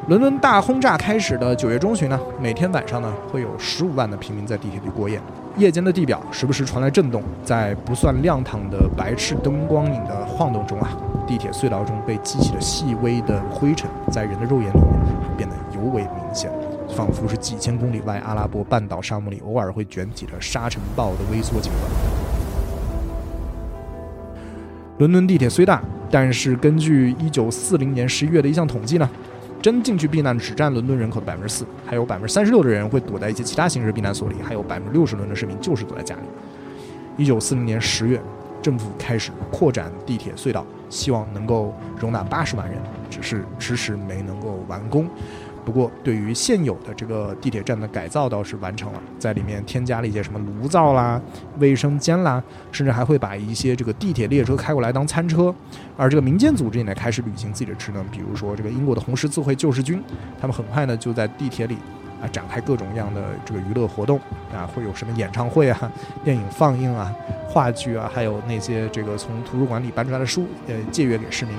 [0.07, 5.19] 伦敦大轰炸开始的九月中旬呢，每天晚上呢会有十五万的平民在地铁里过夜。
[5.59, 16.49] 夜间的地表时不时传来震动，在不算亮堂的白炽灯光影的晃动中啊，地铁隧道中被激起的细微的灰尘，在人的肉眼里面变得尤为明显，
[16.95, 21.83] 仿佛是几千公里外阿拉伯半岛沙漠里偶尔会卷起的沙尘暴的微缩景观。
[24.99, 29.09] 伦敦地铁虽大，但是根据一九四零年十一月的一项统计呢。
[29.61, 36.21] 真进去避难只占伦敦人口的百分之四，还有百分之三十六的人会躲在一些其他形式避难所里，还有百分之六十伦敦市民就是躲在家里。
[37.17, 38.21] 一九四零年十月，
[38.61, 42.77] 政府开始扩展地铁隧道，希望能够容纳八十万人，
[43.09, 45.07] 只是迟迟没能够完工。
[45.69, 51.21] 不过，对于现有的这个地铁站的改造倒是完成了，在里面添加了一些什么炉灶啦、
[51.59, 55.53] 卫生间啦，甚至还会把一些这个地铁列车开过来当餐车。
[55.95, 60.01] 而这个民间组织也开始履行自己的职能，比如说这个英国的红十字会救世军，
[60.41, 61.77] 他们很快呢就在地铁里
[62.19, 64.19] 啊展开各种各样的这个娱乐活动
[64.51, 65.91] 啊，会有什么演唱会啊、
[66.25, 67.13] 电影放映啊、
[67.47, 71.53] 话剧啊，还有那些这个从图书馆里搬出来的书，呃，借阅给市民。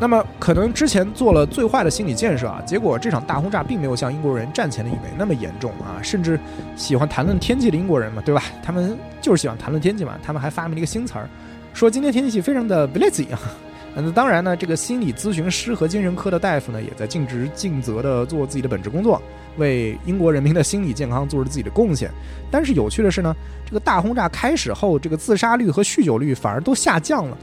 [0.00, 6.40] 那么，可能之前做了最坏的心理建设啊，结果这场大轰炸并没有像英国人战前的以为那么严重啊，甚至
[6.74, 8.42] 喜欢谈论天气的英国人嘛，对吧？
[8.62, 11.28] 他们就是喜欢谈论天气嘛，他们还发明了一个新词儿，
[11.74, 13.38] 说今天天气非常的 blizzzy 啊。
[13.94, 19.20] 那当然呢，这个心理咨询师和精神科的大夫呢，也在尽职尽责的做自己的本职工作，
[19.58, 22.08] 为英国人民的心理健康做着自己的贡献。
[22.50, 23.34] 但是有趣的是呢，
[23.66, 27.36] 这个大轰炸开始后，这个自杀率和酗酒率反而都下降了。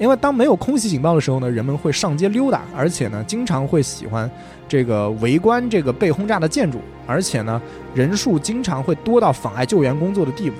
[0.00, 4.28] 因为当没有空袭警报的时候呢，人们会上街溜达，而且呢，经常会喜欢
[4.66, 7.60] 这个围观这个被轰炸的建筑，而且呢，
[7.94, 10.56] 人数经常会多到妨碍救援工作的地步。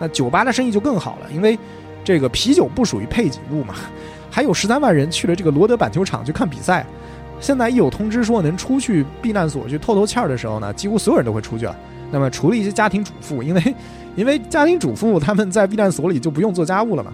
[0.00, 1.56] 那酒吧的生意就更好了，因为
[2.02, 3.76] 这个啤酒不属于配给物嘛。
[4.28, 6.84] 还有十三万人去了这个罗德板球场去看比赛。
[7.38, 11.76] 现在一有通知说能出去避难所去透透气儿的时候呢，几乎所有人都会出去了。
[12.10, 13.74] 那么除了一些家庭主妇，因为
[14.16, 17.12] 因为家庭主妇他们在避难所里就不用做家务了嘛。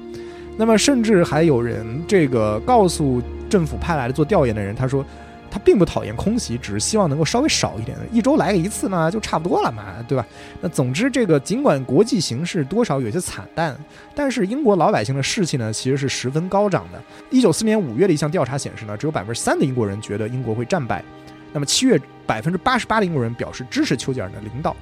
[0.57, 5.05] 那么，甚至还有人这个告诉政府派来的做调研的人，他说
[5.51, 10.27] 他并不讨厌空袭，只是希望能够稍微少一点，一周来个一次呢，就差不多了嘛，对吧？
[10.61, 13.77] 那总之，这个尽管国际形势多少有些惨淡，
[14.15, 17.01] 但是英国老百姓的士气呢，其实是十分高涨的。
[17.31, 21.05] 一九四年五月的一项调查显示呢，只有百分之三的英国人觉得英国会战败，
[21.53, 24.75] 那么七月百分之八十八的英国人表示支持丘吉尔的领导。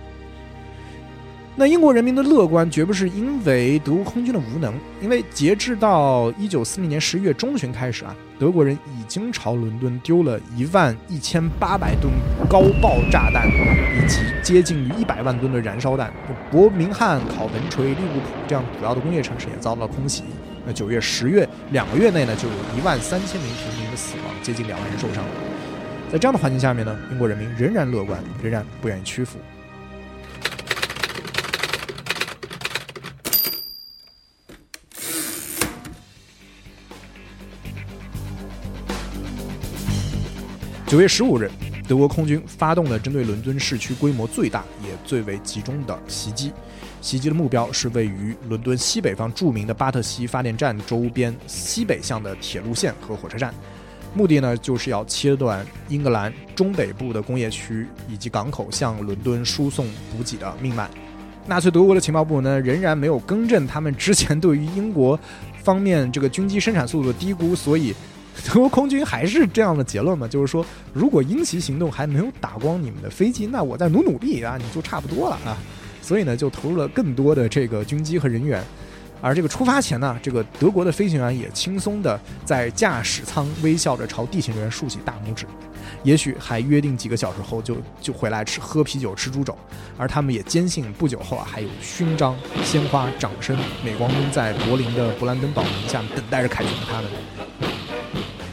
[1.57, 12.13] 那英国人民的乐观绝不是因为德国空军的无能，因为截至到一九四零年十一月中旬开始啊，德国人已经朝伦敦丢了一万一千八百吨
[12.51, 16.13] 高爆炸弹，以及接近于一百万吨的燃烧弹。
[16.51, 20.25] 伯明翰、考文垂、利物浦这样主要的工业城市也遭到了空袭。
[20.67, 25.23] 那九月、十月两个月内呢，就有一万三千名平民的死亡，接近两万人受伤。
[26.11, 29.39] 在这样的环境下面呢，英国人民仍然乐观，仍然不愿意屈服。
[40.95, 41.51] 九月十五日，
[41.89, 46.53] 德国空军发动了针对伦敦市区规模最大也最为集中的袭击。
[47.01, 53.53] 袭击的目标是位于伦敦西北方著名的巴特西发电站周边西北向的铁路线和火车站，
[54.15, 60.89] 目的呢就是要切断英格兰中北部的工业区以及港口向伦敦输送补给的命脉。
[61.49, 65.19] 纳粹德国的情报部呢仍然没有更正他们之前对于英国
[65.65, 67.93] 方面这个军机生产速度的低估，所以。
[68.47, 70.27] 德国空军还是这样的结论嘛？
[70.27, 75.57] 就是说，如果鹰袭行动还没有打光你们的飞机，那我再努努力啊，你就差不多了啊。
[76.03, 78.63] 所以呢，就投入了更多的这个军机和人员。
[79.23, 85.47] 而这个出发前呢，这个德国的飞行员也轻松的在驾驶舱微笑着朝地勤人员竖起大拇指，
[86.03, 89.57] 也许还约定几个小时后就就回来吃喝啤酒吃猪肘。
[89.97, 97.11] 而他们也坚信不久后啊，还有勋章、鲜花、掌声、镁光灯在柏林的勃兰登堡门下等待着凯旋的他们。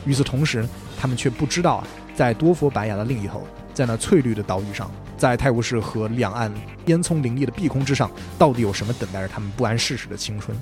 [0.05, 0.67] 与此同时，
[0.99, 6.51] 他们却不知道啊，在多佛白牙的另一头，在那翠绿的岛屿上，在泰晤士河两岸
[6.87, 10.57] 烟囱林立的碧空之上，到底有什么等待着他们不谙世事的青春？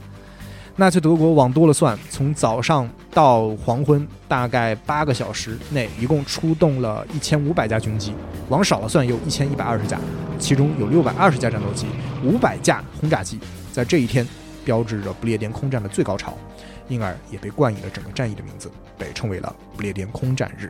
[0.75, 8.13] 纳粹德国往多了算，从早上到黄昏，大概八个小时内，一共出动了一千五百架军机；
[8.47, 9.99] 往少了算，有一千一百二十架。
[10.37, 11.85] 其中有六百二十架战斗机、
[12.23, 13.37] 五百架轰炸机。
[13.73, 14.25] 在这一天，
[14.63, 16.37] 标志着不列颠空战的最高潮，
[16.89, 20.69] 因而也被冠以了整个战役的名字，被称为了不列颠空战日。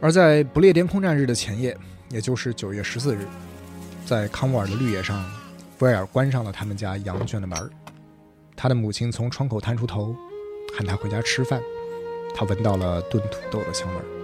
[0.00, 1.76] 而在不列颠空战日的前夜，
[2.10, 3.26] 也就是九月十四日，
[4.06, 5.24] 在康沃尔的绿野上，
[5.80, 7.70] 威尔关上了他们家羊圈的门
[8.54, 10.14] 他的母亲从窗口探出头，
[10.76, 11.60] 喊他回家吃饭。
[12.34, 14.23] 他闻到了炖土豆的香味儿。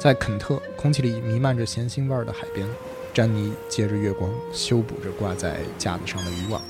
[0.00, 2.66] 在肯特，空气里弥漫着咸腥味儿的海边，
[3.12, 6.62] 詹妮借着月光修补着挂在架子上的渔网。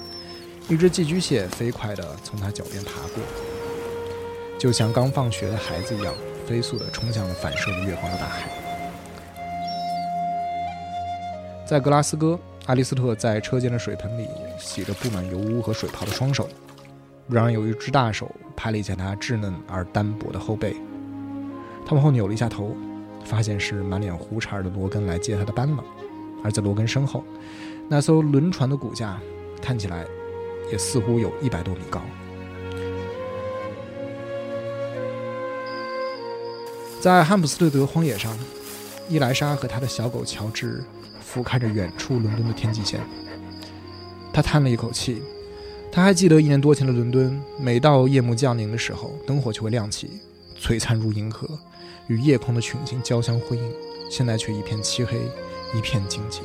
[0.69, 3.23] 一只寄居蟹飞快地从他脚边爬过，
[4.59, 6.13] 就像刚放学的孩子一样。
[6.45, 8.51] 飞速地冲向了反射着月光的大海。
[11.65, 14.27] 在格拉斯哥，阿里斯特在车间的水盆里
[14.59, 16.49] 洗着布满油污和水泡的双手，
[17.29, 20.75] 然而有一只大手拍了一下他稚嫩而单薄的后背。
[21.87, 22.75] 他往后扭了一下头，
[23.25, 25.85] 发现是满脸胡茬的罗根来接他的班了。
[26.43, 27.23] 而在罗根身后，
[27.89, 29.21] 那艘轮船的骨架
[29.61, 30.07] 看起来
[30.73, 32.01] 也似乎有一百多米高。
[37.01, 38.37] 在汉普斯特德荒野上，
[39.09, 40.85] 伊莱莎和他的小狗乔治
[41.21, 43.01] 俯瞰着远处伦敦的天际线。
[44.33, 45.23] 他叹了一口气，
[45.91, 50.11] 他还记得一年多前的伦敦，每到夜幕降临的时候，灯火就会亮起，
[50.61, 51.49] 璀璨如银河，
[52.07, 53.73] 与夜空的群星交相辉映。
[54.11, 55.21] 现在却一片漆黑，
[55.73, 56.41] 一片静寂，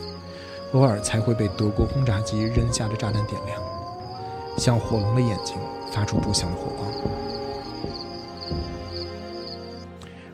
[0.74, 3.60] 偶尔才会被德国轰炸机扔下的炸弹点亮，
[4.56, 5.58] 像火龙的眼睛，
[5.92, 6.88] 发出不祥的火光。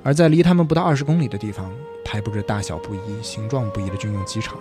[0.03, 1.71] 而在离他们不到二十公里的地方，
[2.03, 4.57] 排布着大小不一、形状不一的军用机场，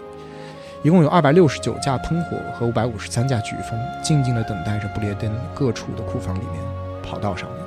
[0.85, 6.63] 一共有二百六十九架喷火和五百五十三架飓风，静静地等待着不列颠各处的库房里面、
[7.03, 7.61] 跑道上面。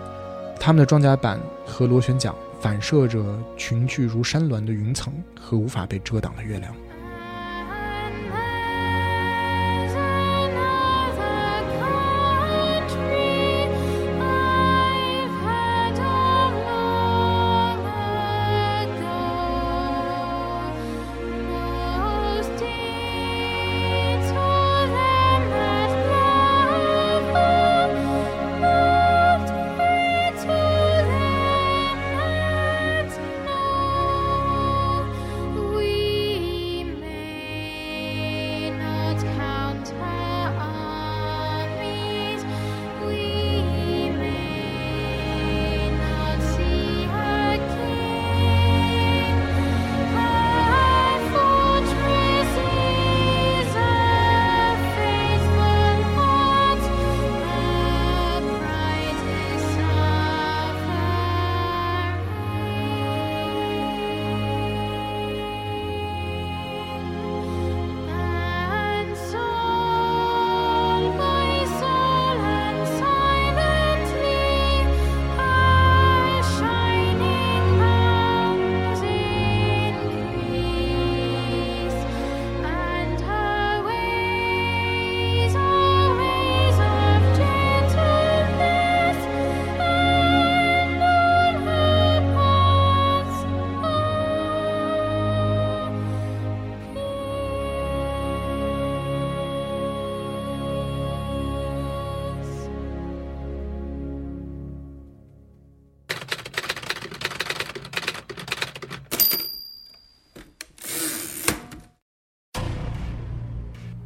[0.58, 2.34] 他们的装甲板和螺旋桨
[2.64, 6.74] 反射着群聚如山峦的云层和无法被遮挡的月亮。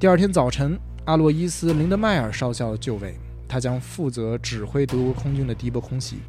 [0.08, 3.14] 第二天早晨，阿洛伊斯·林德迈尔少校就位，
[3.46, 6.20] 他将负责指挥德国空军的第一波空袭。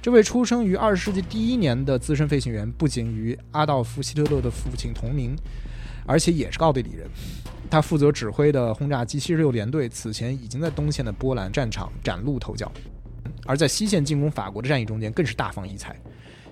[0.00, 5.36] 这位出生于二十世纪第一年的资深飞行员，不仅与阿道夫·希特勒的父亲同名，
[6.06, 7.06] 而且也是奥地利人。
[7.68, 12.72] 他负责指挥的轰炸机七十六联队，此前已经在东线的波兰战场崭露头角，
[13.44, 15.94] 而在西线进攻法国的战役中间，更是大放异彩。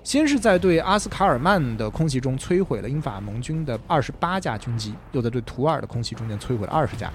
[0.04, 7.08] 先是在对阿斯卡尔曼的空袭中摧毁了英法盟军的二十八架军机，又在对图尔的空袭中间摧毁了二十架，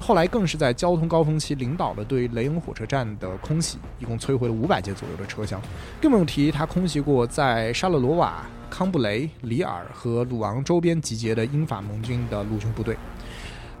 [0.00, 5.60] 后来更是在交通高峰期领导了对雷恩火车站的空袭，一共摧毁了五百节左右的车厢。
[6.00, 12.96] 更不用提他空袭过在沙勒罗瓦、康布雷、里尔和鲁昂周边集结的英法盟军的陆军部队。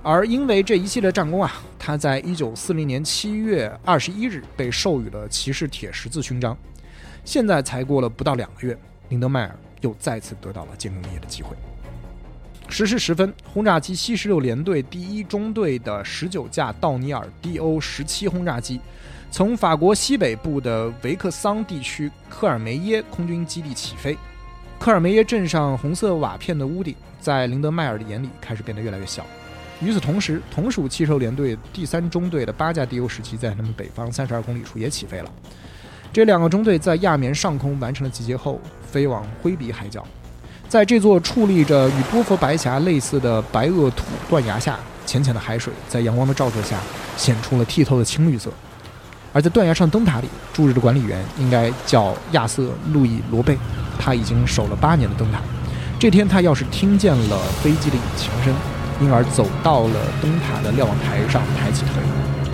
[0.02, 6.54] 而因为这一系列战功啊，他在一九四零年七月二十一日被授予了骑士铁十字勋章。
[7.24, 8.76] 现在才过了不到两个月，
[9.08, 11.56] 林德迈尔又再次得到了建功立业的机会。
[12.68, 18.80] 十时十分，轰炸机七十六联队第一中队的十九架道尼尔 DO 十七轰炸机，
[19.30, 24.16] 从法国西北部的维克桑地区科尔梅耶空军基地起飞。
[24.78, 29.24] 科尔梅耶镇上红色瓦片的屋顶，在林德迈尔的眼里开始变得越来越小。
[29.80, 32.98] 与此同时，同属汽车联队第三中队的八架 D.
[33.00, 33.08] O.
[33.08, 35.30] 十七在他们北方三十二公里处也起飞了。
[36.12, 40.04] 这两个中队在亚眠上空完成了集结后，飞往灰比海角。
[40.68, 46.78] 在这座矗立着与波佛白峡类似的白垩土断崖下，浅浅的海水在阳光的照射下
[47.16, 48.50] 显出了剔透的青绿色。
[49.32, 53.56] 而在断崖上灯塔里驻日的管理员应该叫亚瑟·路易·罗贝，
[53.98, 55.40] 他已经守了八年的灯塔。
[55.98, 58.54] 这天，他要是听见了飞机的引擎声，
[59.00, 61.92] 因而走到了灯塔的瞭望台上，抬起头，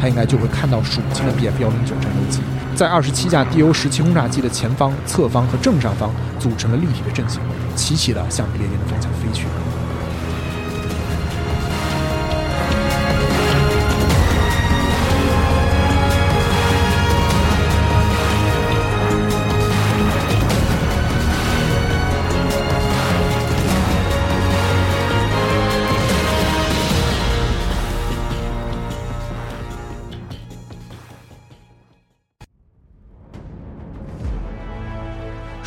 [0.01, 2.41] 他应该就会看到数不清的 Bf 幺零九战斗机。
[2.79, 7.41] 在二十七架 D-U 十七轰炸机的前方、侧方和正上方组成了立体的阵型，
[7.75, 9.47] 齐齐的向烈焰的方向飞去。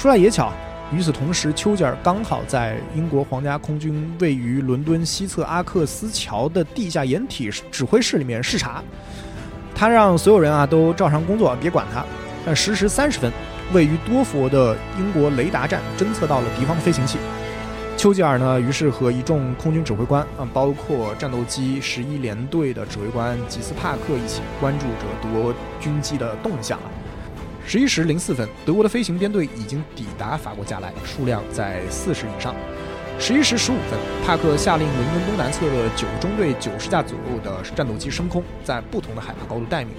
[0.02, 0.52] 说来也巧，
[0.92, 8.82] 与此同时，丘吉尔刚好在英国皇家空军位于伦敦西侧阿克斯桥的地下掩体指挥室里面视察。
[9.76, 12.04] 他让所有人啊都照常工作，别管他。
[12.44, 13.32] 但十时三十分，
[13.74, 17.20] 位于多佛的英国雷达站侦测到了敌方飞行器。
[17.96, 26.80] 丘吉尔呢，于是和一众空军指挥官啊，包括战斗机十一联队的指挥官吉斯帕克一起关注着德军机的动向。
[27.66, 32.54] 十一时零四分，德国的飞行编队已经抵达法国加莱，数量在四十以上。
[33.18, 39.94] 十一时十五分，帕克下令伦敦东南侧的九中队九十架左右的战斗机升空，在不同的海拔高度待命。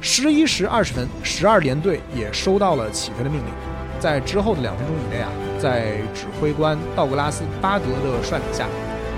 [0.00, 3.52] 十一时二十分，十二联队也收到了起飞的命令。
[3.98, 8.66] 在之后的两分钟以内啊，在指挥官道格拉斯·巴德的率领下，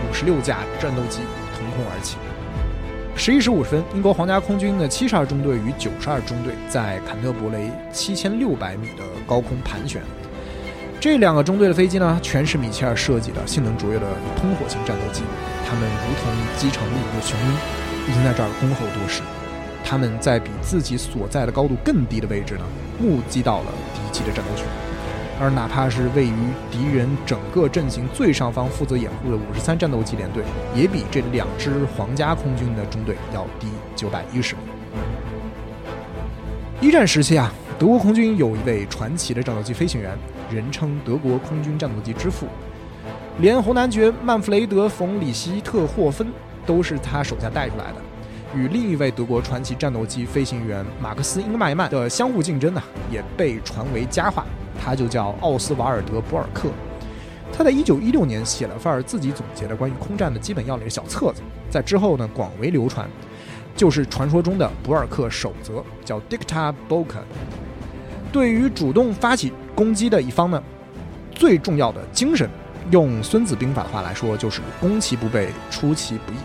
[0.09, 1.21] 五十六架战斗机
[1.55, 2.17] 腾空而起。
[3.23, 10.01] 十一时五十分，英国皇家空军的七十二中队与九十二中队在坎特伯雷七千六百米的高空盘旋。
[10.99, 14.07] 这两个中队的飞机呢，全是米切尔设计的性能卓越的
[14.37, 15.21] 喷火型战斗机，
[15.69, 19.21] 它们如同机场里的雄鹰，已经在这儿恭候多时。
[19.85, 22.65] 他们在比自己所在的高度更低的位置呢，
[22.99, 24.65] 目击到了敌机的战斗群。
[25.41, 26.35] 而哪怕是位于
[26.71, 30.45] 敌人整个阵型最上方负责掩护的五十三战斗机联队，
[30.77, 34.61] 也比这两支皇家空军的中队要低九百一十米。
[36.83, 40.15] 一战时期啊，德国空军有一位传奇的战斗机飞行员，
[40.51, 42.47] 人称德国空军战斗机之父，
[43.39, 46.31] 连红男爵曼弗雷德·冯·里希特霍芬
[46.67, 47.97] 都是他手下带出来的。
[48.55, 54.45] 与另一位德国传奇战斗机飞行员马克思·英迈曼的相互竞争呢，也被传为佳话。
[54.83, 56.71] 他就叫奥斯瓦尔德·博尔克，
[57.53, 63.07] 他在一九一六年写了份自己总结的关于空战的基本要领的小册子，在之后呢广为流传，
[63.77, 67.23] 就是传说中的博尔克守则，叫 Dicta b o k a
[68.33, 70.63] 对于主动发起攻击的一方呢，
[71.31, 72.49] 最重要的精神，
[72.91, 76.37] 用孙子兵法的话来说，就是攻其不备，出其不意。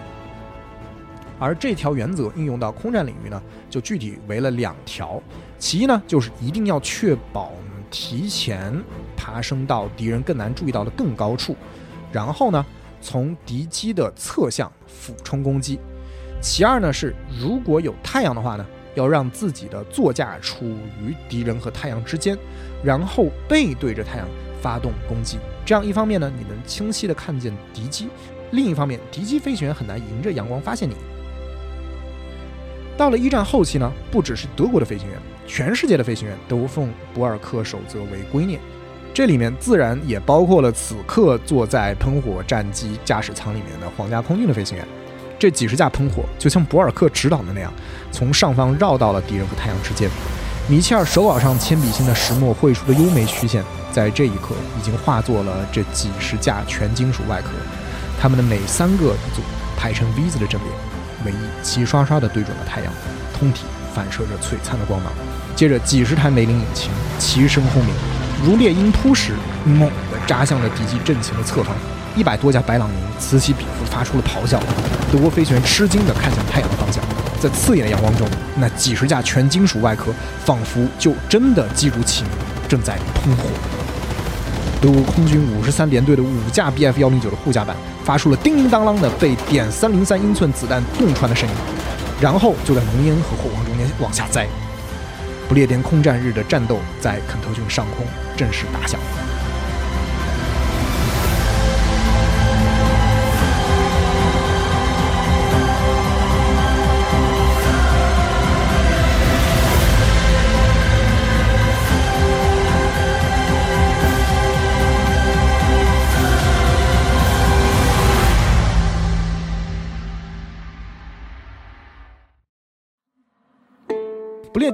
[1.38, 5.22] 而这条原则应用到空战领域呢，就具体为了两条，
[5.60, 7.52] 其一呢，就是一定要确保。
[7.96, 8.84] 提前
[9.16, 11.56] 爬升到敌人更难注意到的更高处，
[12.12, 12.66] 然后呢，
[13.02, 15.80] 从敌机的侧向俯冲攻击。
[16.42, 18.66] 其二呢是，如果有太阳的话呢，
[18.96, 20.66] 要让自己的座驾处
[21.02, 22.38] 于敌人和太阳之间，
[22.84, 24.28] 然后背对着太阳
[24.62, 25.38] 发动攻击。
[25.66, 28.08] 这样一方面呢，你能清晰的看见敌机；
[28.52, 30.96] 另一方面，敌机飞行员很难迎着阳光发现你。
[32.98, 35.18] 到了一战后期呢，不只是德国的飞行员。
[35.48, 38.60] 全世界的飞行员都奉博尔克守则为圭臬，
[39.14, 44.86] 这里面自然也包括了此刻坐在喷火战机驾驶舱里面的皇家空军的飞行员。
[45.38, 47.72] 这几十架喷火就像博尔克指导的那样，
[48.12, 50.10] 从上方绕到了敌人和太阳之间。
[50.68, 57.50] 米切尔手稿上铅笔芯的石墨绘出的优美曲线，在这一刻已经化作了这几十架全金属外壳，
[58.20, 59.42] 它们的每三个一组
[59.78, 60.70] 排成 V 字的阵列，
[61.26, 62.92] 尾翼齐刷刷地对准了太阳，
[63.38, 65.14] 通体反射着璀璨的光芒。
[65.56, 67.94] 接着，几十台梅林引擎齐声轰鸣，
[68.44, 69.32] 如猎鹰扑食，
[69.64, 71.74] 猛地扎向了敌机阵型的侧方。
[72.18, 74.62] 一百多架白朗宁此起彼伏发出了咆哮。
[75.12, 77.02] 德国飞行员吃惊地看向太阳的方向，
[77.40, 78.28] 在刺眼的阳光中，
[78.58, 82.32] 那几十架全金属外壳仿佛就真的击如其名，
[82.68, 83.44] 正在喷火。
[84.82, 91.56] 德国空军五十三联队的五架 Bf 幺零九的护甲板发出了叮叮当啷的被点三零三英寸子弹洞穿的声音。
[92.22, 94.48] 然后就在浓烟和火光中间往下栽。
[95.48, 99.00] 不列颠空战日的战斗在肯特郡上空正式打响。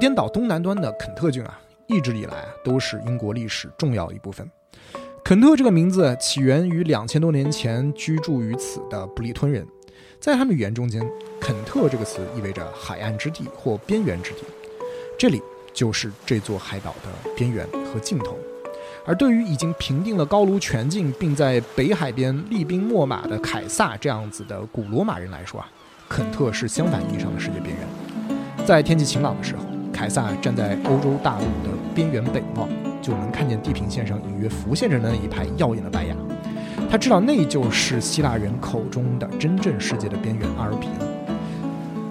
[0.02, 4.50] 颠岛东南端的肯特郡啊，一直以来啊都是英国历史重要一部分。
[5.24, 9.64] 肯特这个名字起源于两千多年前居住于此的布里吞人，
[10.20, 11.08] 在他们语言中间，
[11.40, 14.38] 肯特这个词意味着海岸之地或边缘之地，
[15.20, 15.40] 这里
[15.72, 18.36] 就是这座海岛的边缘和尽头。
[19.06, 25.70] 而对于已经平定了高卢全境，并在北海边厉兵秣马的凯撒这样子的古罗马人来说啊，
[26.10, 28.66] 肯特是相反意义上的世界边缘。
[28.66, 29.71] 在天气晴朗的时候。
[30.02, 32.68] 凯撒站在欧洲大陆的边缘北望，
[33.04, 36.16] 就能看见地平线上隐约浮现着的那一排耀眼的白牙。
[36.90, 40.88] 他知道那就是希腊人口中的真正世界的边缘阿尔比。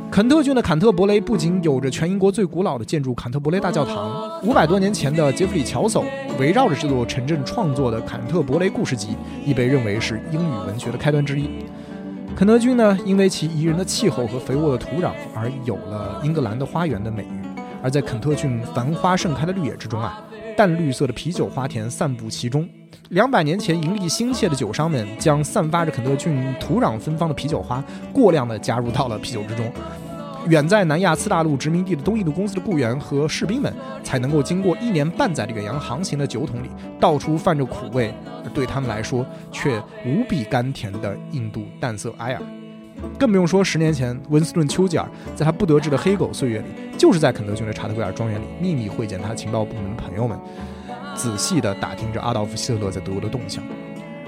[0.08, 6.04] 肯特郡的坎特伯雷不仅有着全英国最古老的建筑坎特伯雷大教堂，五百多年前的杰弗里乔叟
[6.38, 11.50] 围绕着这座城镇创作的坎特伯雷故事集，亦被认为是英语文学的开端之一。
[12.36, 17.49] 肯特郡呢，因为其宜人的气候和肥沃的土壤，而有了“英格兰的花园”的美誉。
[17.82, 20.22] 而在肯特郡繁花盛开的绿野之中啊，
[20.56, 22.68] 淡绿色的啤酒花田散布其中。
[23.10, 29.70] 两百年前，盈利心切的酒商们将散发着肯特郡土壤芬芳的啤酒花过量的加入到了啤酒之中。
[30.48, 33.72] 远在南亚次大陆殖民地的东印度公司的雇员和士兵们，
[34.02, 38.14] 才能够经过一年半载的远洋航行的酒桶里，倒出泛着苦味，
[38.54, 42.40] 对他们来说却无比甘甜的印度淡色埃尔。
[43.18, 46.66] 更不用说十年前，温斯顿·丘吉尔在他不得志的黑狗岁月里，
[46.98, 50.38] 就是在肯特郡的查特维尔庄园里秘密会见他情报部门的朋友们，
[51.14, 53.62] 仔细地打听着阿道夫·希特勒在德国的动向。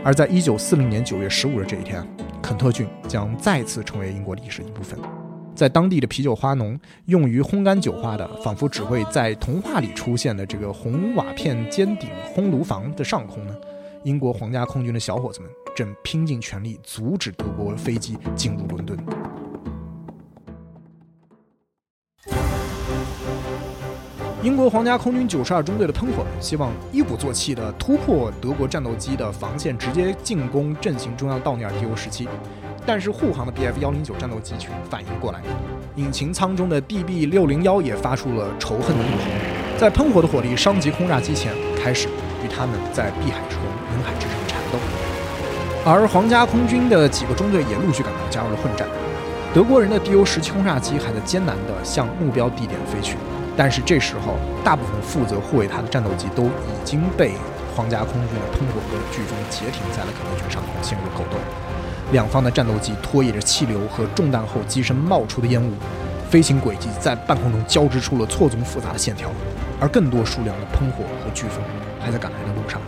[0.05, 2.05] 而在1940年9月15日这一天，
[2.43, 4.99] 肯特郡将再次成为英国历史一部分。
[5.55, 13.55] 在当地的啤酒花农用于烘干酒花的，仿佛只会在童话里出现的这个红瓦片尖顶烘炉房的上空呢，
[14.03, 15.49] 英国皇家空军的小伙子们。
[15.75, 18.99] 正拼尽全力阻止德国飞机进入伦敦。
[24.43, 32.29] 英国皇家空军九十二中队的喷火们希望一鼓作气地突破德国战斗机的防线，直接进攻阵型中央道尼尔 D O 十七。
[32.85, 35.41] 但是护航的 B F 幺零九战斗机群反应过来，
[35.95, 42.09] 引擎舱中的 D B 六零幺也发出了仇恨的怒吼，在喷火的火力伤及轰炸机前，开始
[42.45, 43.63] 与他们在碧海之中。
[45.85, 48.87] 而皇家空军的几个中队也陆续赶到，加入了混战。
[49.53, 50.25] 德国人的 D.U.
[50.25, 53.17] 十七轰炸机还在艰难地向目标地点飞去，
[53.57, 57.33] 但是这时候，大部分负责护卫它的战斗机都已经被
[57.75, 61.37] 皇家空军的喷火和飓风截停在了肯德基上空，陷入了狗斗。
[62.13, 65.73] 两方的战斗机拖曳着气流和中弹后机身冒出的烟雾，
[66.31, 69.29] 飞行轨迹在半空中交织出了错综复杂的线条，
[69.81, 71.61] 而更多数量的喷火和飓风
[71.99, 72.81] 还在赶来的路上。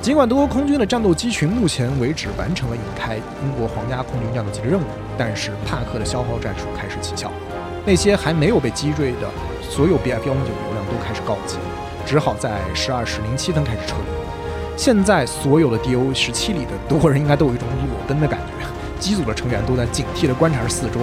[0.00, 4.82] 尽管德国空军的战斗机群目前为止完成了引开英国皇家空军战斗机的任务，
[5.18, 7.30] 但是帕克的消耗战术开始起效，
[7.84, 9.28] 那些还没有被击坠的
[9.60, 11.58] 所有 Bf 幺零九流量都开始告急，
[12.06, 14.74] 只好在十二时零七分开始撤离。
[14.74, 18.66] 现在所有的 Do 十七里的德国人应该都有一种裸奔的感觉，
[18.98, 20.98] 机组的成员都在警惕地观察着四周。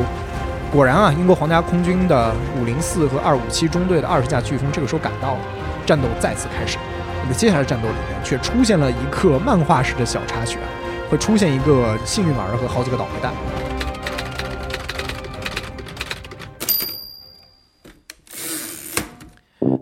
[0.74, 5.40] 果然啊，英国皇家空军的五零四和二五七中队的二十架飓风这个时候赶到了，
[5.86, 6.80] 战斗再次开始。
[7.34, 10.68] 接下来战斗里面却出现了一个漫画式的小插曲啊，
[11.10, 13.32] 会出现一个幸运儿和好几个倒霉蛋。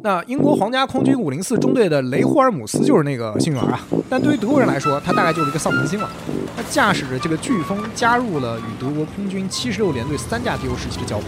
[0.04, 6.08] 那英国皇家空军五零四中队的雷霍尔姆斯就是那个幸运儿啊，但对于德国人来说，他大概就是一个丧门星了。
[6.56, 11.24] 他驾驶着这个飓风加入了与德国空军七十六联队三架 D-O 时期的交火。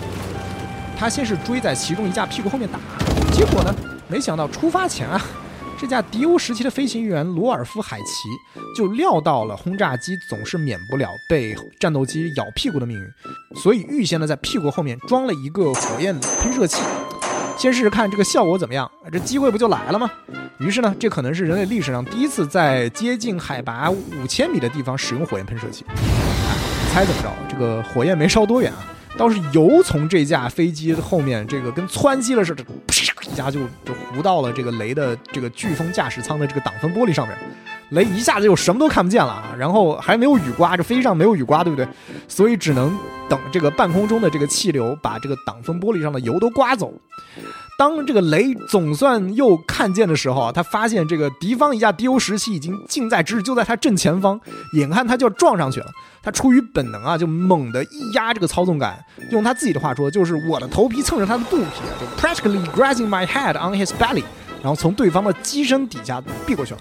[0.95, 2.77] 他先是追在其中一架屁股后面打，
[3.31, 3.73] 结果呢，
[4.07, 5.19] 没想到出发前啊。
[5.79, 8.27] 这架迪欧时期的飞行员罗尔夫海奇
[8.75, 13.07] 就料到了轰炸机总是免不了被战斗机咬屁股的命运，
[13.61, 16.81] 所以预先呢在屁股后面装了一个火焰喷射器，
[17.55, 20.09] 先试试看这个效果怎么样，这机会不就来了吗？
[20.59, 25.85] 于是呢，这可能是人类历史上第一次在接近海拔五千米的地方使用火焰喷射器。
[26.91, 27.31] 猜怎么着？
[27.47, 28.83] 这个火焰没烧多远啊，
[29.17, 37.35] 倒是油从这架飞机后面这个跟窜机了似的，啪一下就就糊到了这个雷的这个飓风驾驶舱的这个挡风玻璃上面，
[37.89, 41.87] 雷一下子就什么都看不见了啊，然后还没有雨刮，这飞机上没有雨刮，对不对？
[42.27, 42.95] 所以只能
[43.27, 46.93] 等这个半空中的这个气流把这个挡风玻璃上的油都刮走。
[47.77, 54.41] 当这个雷总算又看见的时候啊，他发现这个敌方一架 DO 十七已经近在咫尺，就在他正前方，
[54.73, 55.85] 眼看他就要撞上去了。
[56.23, 58.97] 他出于本能啊，就猛地一压这个操纵杆，
[59.29, 61.65] 用他自己的话说，就是我的头皮蹭着他的肚皮，
[61.99, 64.23] 就 practically grazing my head on his belly，
[64.63, 66.79] 然后从对方的机身底下避过去了。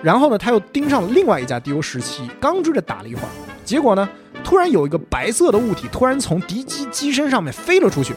[0.00, 3.30] 然后呢，他又盯上了另外一架 DO 十七，刚追着打了一会儿，
[3.64, 4.08] 结果呢，
[4.44, 8.14] 突然有一个白色的物体突然从敌机机身上面飞了出去。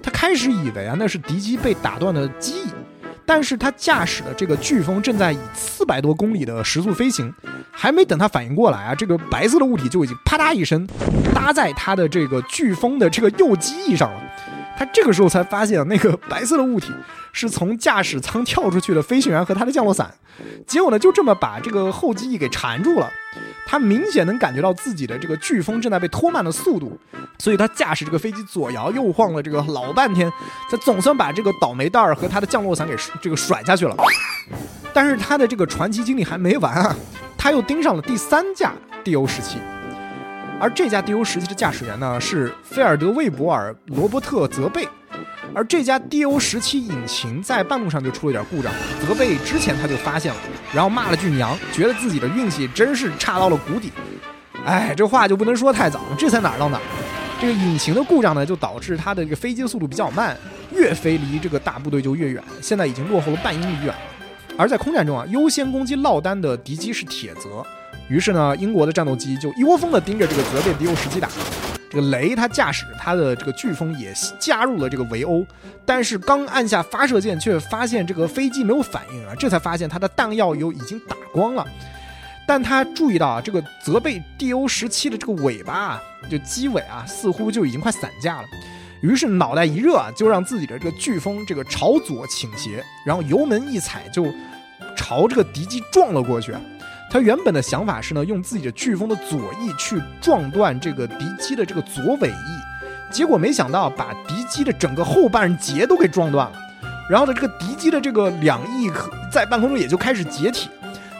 [0.00, 2.68] 他开始以为啊，那是敌机被打断的机翼，
[3.26, 7.32] 但是他驾驶的这个飓风正在以四百多公里的时速飞行，
[7.70, 10.86] 还没等他反应过来啊，这个白色的物体就已经啪嗒一声
[11.34, 14.20] 搭在他的这个飓风的这个右机翼上了。
[14.80, 16.90] 他这个时候才发现，那个白色的物体
[17.34, 20.10] 是从驾驶舱跳出去的飞行员和他的降落伞，
[20.66, 23.06] 结果呢，就这么把这个后机翼给缠住了。
[23.66, 26.98] 他明显能感觉到自己的这个飓风正在被拖慢的速度，
[27.38, 30.32] 所以他驾驶这个飞机左摇右晃了这个老半天，
[30.70, 33.94] 他总算把这个倒霉蛋儿和他的降落伞给这个甩下去了。
[34.94, 36.96] 但是他的这个传奇经历还没完啊，
[37.36, 38.72] 他又盯上了第三架
[39.04, 39.58] DO 十七。
[40.60, 44.86] 而这架 DO 十七的驾驶员呢是菲尔德·魏博尔·罗伯特·泽贝，
[45.54, 50.40] 而这架 DO 十七引擎在半路上就出了点故障，泽贝之前他就发现了，
[50.74, 53.90] 然后骂了句娘，觉得自己的运气真是差到了谷底。
[54.66, 56.82] 哎，这话就不能说太早，这才哪儿到哪儿。
[57.40, 60.36] 这个引擎的故障呢，就导致他的这个飞机的速度比较慢，
[60.74, 64.00] 越飞离这个大部队就越远，现在已经落后了半英里远了。
[64.58, 67.64] 而在空战中啊，优先攻击落单的敌机是铁泽。
[68.10, 71.28] 于是呢，英国的战斗机就一窝蜂地盯着这个泽贝 DO 十七打。
[71.88, 75.46] 这个雷他驾驶他的这个飓风也加入了这个围殴，
[75.84, 81.64] 但是刚按下发射键，却发现这个飞机没有反应啊，这才发现他的弹药油已经打光了。
[82.48, 88.48] 但他注意到啊，这个泽贝 DO 十七的这个尾巴啊，就机尾啊，似乎就已经快散架了。
[89.02, 94.32] 于是脑袋一热啊，就让自己的这个飓风这个朝左倾斜，然后油门一踩就
[94.96, 96.52] 朝这个敌机撞了过去。
[97.10, 106.52] 他原本的想法是呢，用自己的飓风的左翼去撞断这个敌机的这个左尾翼，结果没想到把敌机的整个后半截都给撞断了。
[107.10, 108.88] 然后呢，这个敌机的这个两翼
[109.28, 110.70] 在半空中也就开始解体。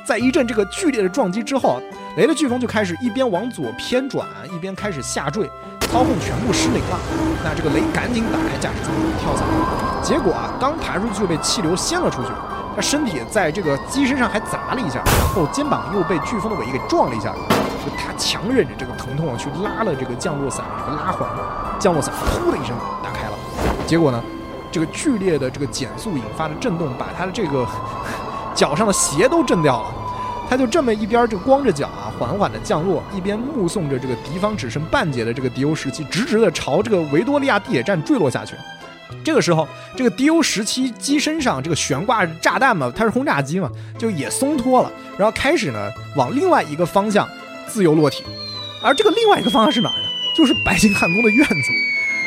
[0.04, 1.82] 在一阵这个剧烈的撞击之后，
[2.16, 4.24] 雷的飓风就开始一边往左偏转，
[4.54, 6.98] 一边开始下坠，操控全部失灵了。
[7.42, 9.44] 那这个雷赶紧打开驾驶舱跳伞，
[10.04, 12.28] 结果啊，刚爬出去就被气流掀了出去。
[12.74, 17.32] 他身体在这个机身上还砸了一下，然后肩膀又被飓风的尾翼给撞了一下，
[17.84, 21.28] 就他强忍着这个疼痛去拉了这个降落伞这个拉环，
[21.78, 23.32] 降落伞噗的一声打开了。
[23.86, 24.22] 结果呢，
[24.70, 27.66] 这个剧烈的这个减速引发的震动把他的这个
[28.54, 29.88] 脚上的鞋都震掉了。
[30.48, 38.56] 他就这么一边就光着脚啊，缓缓的降落，一边目送着这个敌方只剩半截的这个迪欧时期直直的朝这个维多利亚地铁站坠落下去。
[39.22, 47.28] 这个时候，这个 D U 十七机身上这个悬挂炸弹嘛，它是轰炸机嘛，就也松脱了，然后开始呢往另外一个方向
[47.66, 48.24] 自由落体。
[48.82, 50.08] 而这个另外一个方向是哪儿呢？
[50.36, 51.54] 就是白金汉宫的院子。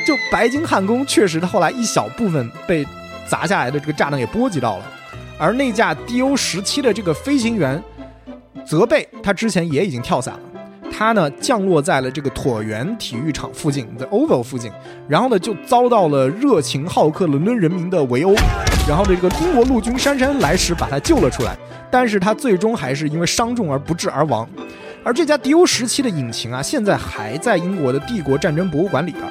[0.06, 2.86] 就白金汉宫确实，它后来一小部分被
[3.26, 4.86] 砸下来的这个炸弹给波及到了。
[5.38, 7.82] 而那架 D U 十七的这个飞行员
[8.66, 10.53] 泽贝，他之前也已经跳伞了。
[10.96, 14.72] 他呢降落在了这个椭圆体育场附近，The Oval 附近，
[15.08, 18.36] 然后呢就遭到了热情好客伦敦人民的围殴，
[18.88, 21.58] 然后这个英国陆军姗姗来迟把他救了出来，
[21.90, 24.48] 但是他最终还是因为伤重而不治而亡。
[25.04, 29.24] 而这架迪欧时期的引擎啊，现在还在英国的帝国战争博物馆里边。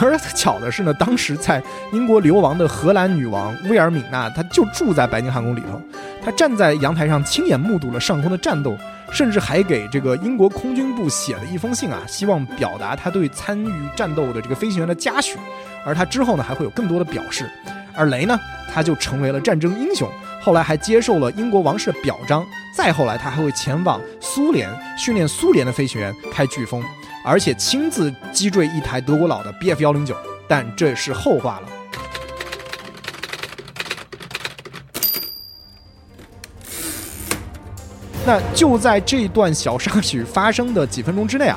[0.00, 5.80] 而巧的是呢，当时在英国流亡的荷兰女王威尔敏娜，她就住在白金汉宫里头，
[6.24, 8.74] 她站在阳台上亲眼目睹了上空的战斗。
[9.12, 15.38] 甚至还给这个英国空军部写了一封信啊，希望表达他对参与战斗的这个飞行员的嘉许。
[15.84, 17.48] 而他之后呢，还会有更多的表示。
[17.94, 18.38] 而雷呢，
[18.72, 20.10] 他就成为了战争英雄，
[20.42, 22.44] 后来还接受了英国王室的表彰。
[22.76, 26.84] 再后来，他还会前往苏联训练苏联的飞行员开飓风，
[27.24, 30.14] 而且亲自击坠一台德国佬的 Bf 幺零九。
[30.46, 31.68] 但这是后话了。
[38.26, 41.56] 那就在这段小插曲发生的几分钟之内啊，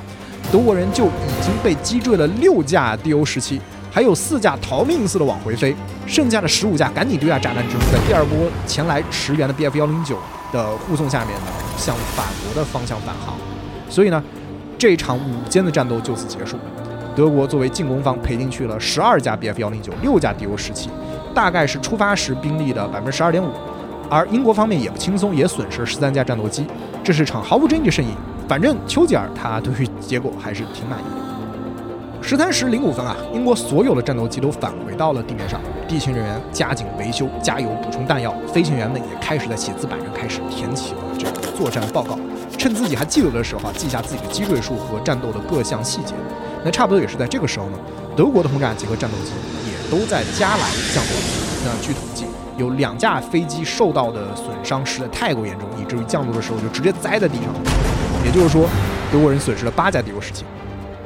[0.51, 3.59] 德国人就已经被击坠了六架 DO 十七，
[3.91, 10.19] 还有四架逃命似的往回飞，剩下的十五架赶紧丢下炸弹之后，在第二波前来驰援的 BF 幺零九
[10.53, 13.35] 的护送下面呢，向法国的方向返航。
[13.89, 14.23] 所以呢，
[14.77, 16.55] 这场午间的战斗就此结束。
[17.15, 20.91] 德国作为进攻方赔进去了十二架 BF 幺零九，六架 DO 十七，
[21.33, 23.49] 大概是出发时兵力的百分之十二点五。
[24.09, 26.65] 而英国方面也不轻松，也损失了十三架战斗机，
[27.03, 28.09] 这是场毫无争议的胜利。
[28.47, 31.29] 反正丘吉尔他对于结果还是挺满意的。
[32.21, 42.19] 十三时零五分啊，英国所有的战斗机都返回到了地面上，地勤人员加紧维修、加油、补充弹药，飞行员们也开始在写字板上开始填起了这个作战报告，
[42.57, 46.13] 趁自己还记得的时候啊，记下自己的机坠数和战斗的各项细节。
[46.65, 47.77] 那差不多也是在这个时候呢，
[48.17, 49.31] 德国的轰炸机和战斗机
[49.69, 51.13] 也都在加来降落。
[51.63, 52.25] 那据统计，
[52.59, 57.45] 有两架飞机受到的损伤实在太过严重，以至于降落的时候就直接栽在地上。
[58.25, 58.67] 也就是说，
[59.11, 60.43] 德国人损失了八架敌 u 十七。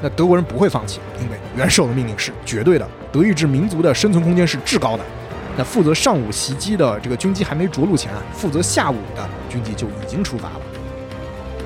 [0.01, 5.03] 那德国人不会放弃，因为元首的命令是绝对的，德意志民族的生存空间是至高的。
[5.55, 10.61] 那负责上午袭击的这个军机还没着陆前啊，负责下午的军机就已经出发了。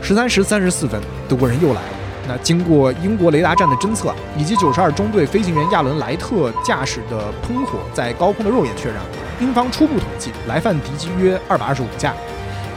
[0.02, 1.88] 十三时三十四分，德国人又来了。
[2.28, 8.98] 那经过英国雷达站的侦测，以及九十二中队飞行员亚伦莱特驾驶的喷火在高空的肉眼确认，
[9.40, 12.14] 英方初步统计来犯敌机约二百二十五架。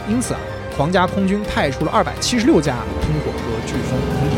[0.09, 0.41] 因此啊，
[0.77, 4.37] 皇家空军派出了二百七十六架喷火和飓风空敌。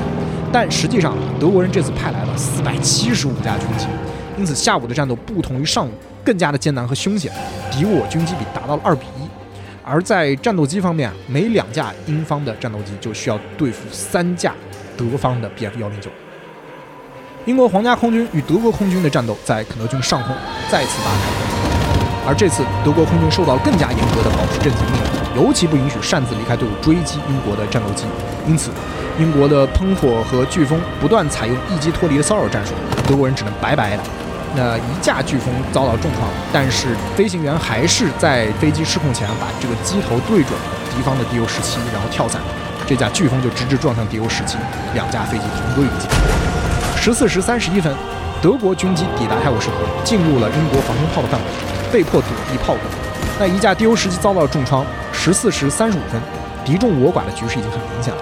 [0.53, 3.87] 但实际上，德国人这次派来了四百七十五架军机，
[4.37, 5.91] 因此下午的战斗不同于上午，
[6.23, 7.33] 更加的艰难和凶险，
[7.71, 9.27] 敌我军机比达到了二比一。
[9.83, 14.55] 而在战斗机方面，啊每两架英方的战斗机就需要对付三架
[14.97, 16.11] 德方的 Bf 幺零九。
[17.47, 20.37] 英国皇家空军与德国空军的战斗在肯德军上空
[20.71, 21.52] 再次拉开，
[22.27, 28.05] 而这次德国空军受到更加严格的保持阵型命令，尤其不允许擅自离开队伍追击英国的战斗机，
[28.47, 28.71] 因此。
[29.19, 32.73] 英国的喷火和飓风不断采用一击脱离的骚扰战术，
[33.07, 34.03] 德国人只能白白的。
[34.57, 40.59] 那一架飓风遭到重创，但是飞行员还是在飞机失控前把这个机头对准
[40.97, 42.41] 敌方的 DU 十七，然后跳伞，
[42.87, 44.57] 这架飓风就直直撞向 DU 十七，
[44.95, 46.09] 两架飞机同归于尽。
[46.97, 47.95] 十四时三十一分，
[48.41, 51.47] 德国军机抵达泰晤士河，进入了英国防空炮的范围，
[51.93, 52.81] 被迫躲避炮火。
[53.39, 54.85] 那一架 DU 十七遭到了重创。
[55.13, 56.21] 十四时三十五分，
[56.65, 58.21] 敌众我寡的局势已经很明显了。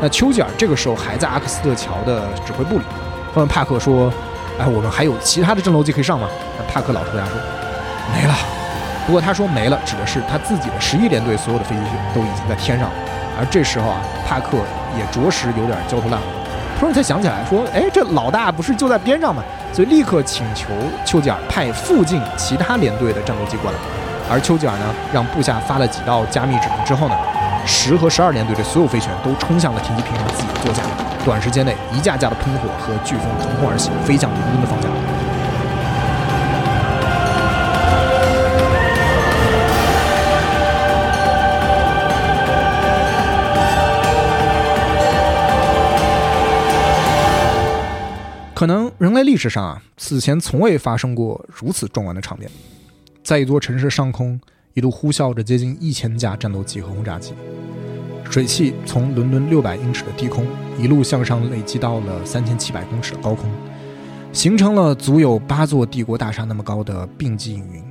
[0.00, 2.84] 那丘吉尔这个时候还在阿克斯特桥的指挥部里，
[3.34, 4.12] 他问帕克说
[4.60, 7.32] ：“哎，我们还有其他的战斗机可以上吗？”那帕克老实回答说
[8.14, 8.34] ：“没了。”
[9.06, 11.82] 不过他说没了，指的是他自己的十一联队所有的飞机
[12.14, 12.94] 都已经在天上了。
[13.38, 14.58] 而这时候啊，帕克
[14.96, 16.26] 也着实有点焦头烂额，
[16.78, 20.68] 突然才想起来说：“哎，这老大不是就在边上吗？”所以立刻请求
[21.04, 23.78] 丘吉尔派附近其他连队的战斗机过来。
[24.28, 27.14] 而丘吉尔呢，让部下发了几道加密指令之后呢？
[27.64, 30.82] 十和十二连队的所有飞行员都冲向了停机坪上自己的座驾，
[31.24, 35.05] 短时间内，一架架的喷火和飓风腾空而起，飞向伦敦的方向。
[48.56, 52.50] 可能人类历史上啊，此前从未发生过如此壮观的场面，
[53.22, 54.40] 在一座城市上空。
[54.72, 57.34] 一路呼啸着接近一千架战斗机和轰炸机，
[58.30, 60.46] 水汽从伦敦六百英尺的低空
[60.78, 63.50] 一路向上累积到了三千七百公尺的高空，
[64.32, 67.82] 形成了足有八座帝国大厦那么高的并机云。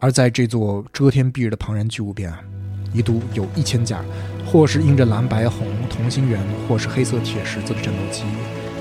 [0.00, 2.40] 而在这座遮天蔽日的庞然巨物边啊，
[2.92, 4.04] 一度有一千架，
[4.46, 8.22] 或是印着蓝白红同心圆，或是黑色铁十字的战斗机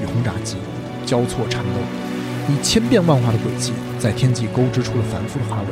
[0.01, 0.57] 与轰炸机
[1.05, 1.79] 交错缠斗，
[2.49, 5.67] 以千变万化的轨迹在天际勾织出了繁复的花纹。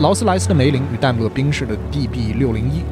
[0.00, 2.82] 劳斯莱斯的梅林与戴姆勒宾士的 DB 六零一，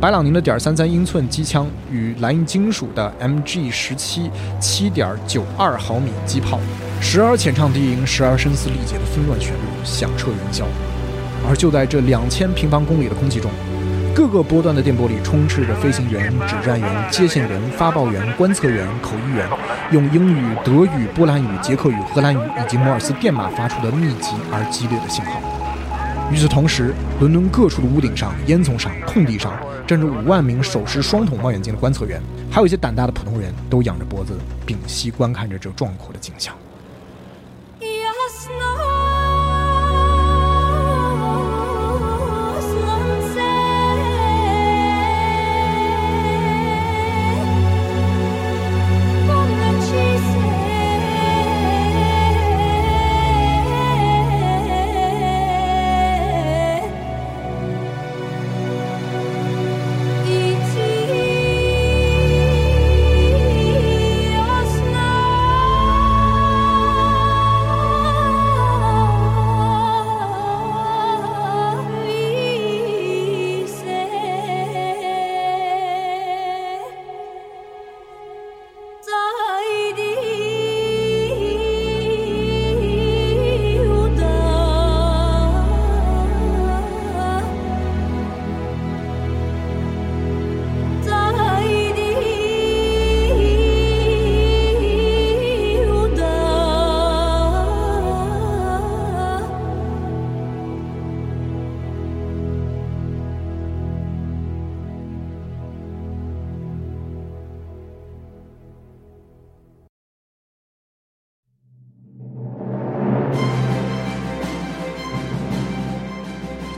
[0.00, 4.30] 白朗宁的点三三英寸机枪与莱茵金属的 MG 十七
[4.60, 6.60] 七点九二毫米机炮，
[7.00, 10.64] 时而浅唱低吟，时而声嘶力竭的纷乱旋律响彻云霄。
[11.48, 13.50] 而就在这两千平方公里的空气中，
[14.16, 19.46] 各个波段的电波里充斥着飞行员、指战员、接线员、发报员、观测员、口译员
[19.92, 25.38] 用英语、德语、波兰语、捷克语、荷兰语以及摩尔斯电码发出的密集而激烈的信号。
[26.32, 29.52] 与此同时，伦敦各处的屋顶上、烟囱上、空地上，
[29.86, 32.18] 站着五万名手持双筒望远镜的观测员，
[32.50, 34.32] 还有一些胆大的普通人都仰着脖子，
[34.64, 36.54] 屏息观看着这壮阔的景象。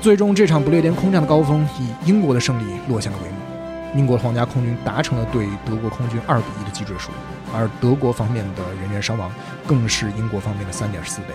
[0.08, 3.98] 最终，这场不列颠空战的高峰以英国的胜利落下了帷幕。
[3.98, 7.10] 英国皇家空军达成了对德国空军二比一的击坠数，
[7.54, 9.30] 而德国方面的人员伤亡
[9.66, 11.26] 更是英国方面的三点四倍。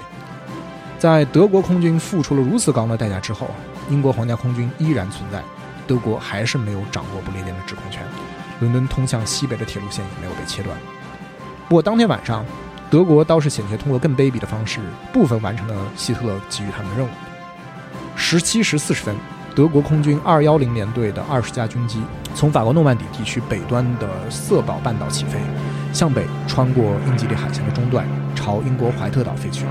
[0.98, 3.48] 在德国空军付出了如此高昂的代价之后，
[3.92, 5.40] 英国皇家空军依然存在，
[5.86, 8.02] 德国还是没有掌握不列颠的制空权，
[8.60, 10.76] 伦敦通向西北的铁路线也没有被切断。
[11.70, 12.44] 不过当天晚上，
[12.90, 14.80] 德国倒是险些通过更卑鄙的方式，
[15.14, 17.10] 部分完成了希特勒给予他们的任务。
[18.16, 19.16] 十七时四十分。
[19.56, 22.02] 德国空军二幺零联队的二十架军机
[22.34, 25.38] 从法国诺曼底地区北端的瑟堡半岛起飞，
[25.94, 28.04] 向北穿过英吉利海峡的中段，
[28.34, 29.64] 朝英国怀特岛飞去。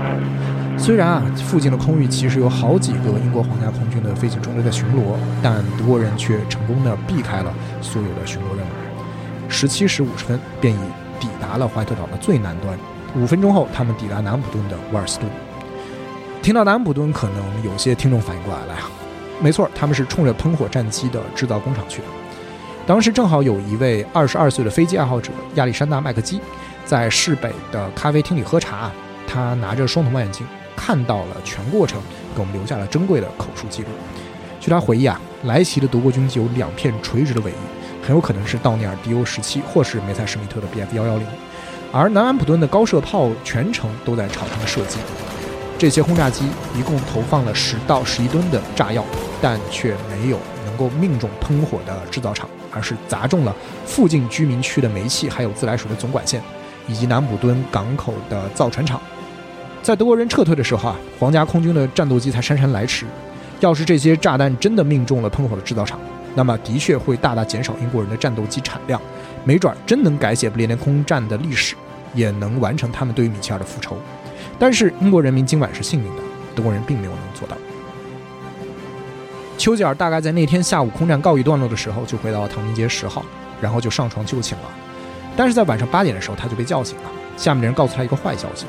[0.77, 9.49] 虽然啊，附近的空域其实有好几个英国皇家空军的飞行中队在巡逻，但德国人却成功的避开了所有的巡逻任务。
[9.49, 10.79] 十七时五十分，便已
[11.19, 12.77] 抵达了怀特岛的最南端。
[13.17, 15.29] 五分钟后，他们抵达南普顿的沃尔斯顿。
[16.43, 18.81] 听到南安普敦，可能有些听众反应过来了呀。
[19.41, 22.07] 没错，他们是冲着喷火战机的制造工厂去的。
[22.85, 26.41] 当时正好有一位二十二岁的飞机爱好者亚历山大·麦克基，
[26.83, 28.91] 在市北的咖啡厅里喝茶。
[29.25, 32.01] 他拿着双筒望远镜看到了全过程，
[32.35, 33.87] 给我们留下了珍贵的口述记录。
[34.59, 41.25] 据他回忆啊，来袭的德国军机有两片垂直的尾翼，很有可能是道尼尔 DO 十七或是梅塞施密特的 BF 幺幺零。
[41.93, 44.99] 而南安普敦的高射炮全程都在朝他们射击。
[45.83, 46.45] 这些轰炸机
[46.79, 49.03] 一共投放了十到十一吨的炸药，
[49.41, 53.53] 但却没有能够命中喷火的制造厂，而是砸中了
[53.85, 56.41] 附近居民区的煤气还有自来水的总管线，
[56.87, 59.01] 以及南普敦港口的造船厂。
[59.81, 63.05] 在德国人撤退的时候啊，皇家空军的战斗机才姗姗来迟。
[63.59, 65.99] 要是这些炸弹真的命中了喷火的制造厂，
[66.33, 69.01] 那么的确会大大减少英国人的战斗机产量，
[69.43, 71.75] 没准真能改写不列颠空战的历史，
[72.13, 73.97] 也能完成他们对于米切尔的复仇。
[74.59, 76.21] 但是英国人民今晚是幸运的，
[76.55, 77.57] 德国人并没有能做到。
[79.57, 83.23] 丘吉尔大概在那天下午空战告一段落的时候，就回到了唐宁街十号，
[83.61, 84.63] 然后就上床就寝了。
[85.35, 87.03] 但是在晚上八点的时候，他就被叫醒了。
[87.37, 88.65] 下面的人告诉他一个坏消息：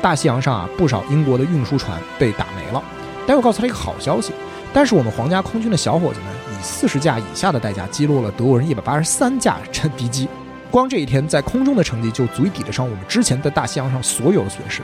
[0.00, 2.82] 大西洋上啊，不少英国的运输船被打没了。
[3.26, 4.32] 但又告诉他一个好消息：
[4.72, 9.58] 但是我们皇家空军的小伙子们以四十架以下的代价击落了德国人一百八十三架
[9.96, 10.28] 敌机。
[10.70, 14.82] 光这一天在空中的成绩就足以抵得上我们之前在大西洋上所有的损失。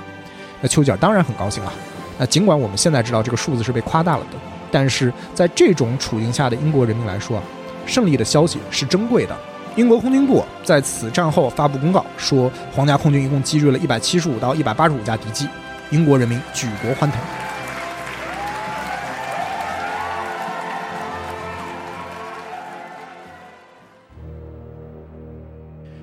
[0.68, 1.72] 丘吉尔当然很高兴啊。
[2.18, 4.38] 那尽管我们现在知道这个数字是被夸大了的，
[4.70, 7.42] 但是在这种处境下的英国人民来说啊，
[7.86, 9.36] 胜利的消息是珍贵的。
[9.76, 15.46] 英国空军部在此战后发布公告说，皇家空军一共击坠了一百七十五到一百八十五架敌机，
[15.90, 17.20] 英国人民举国欢腾。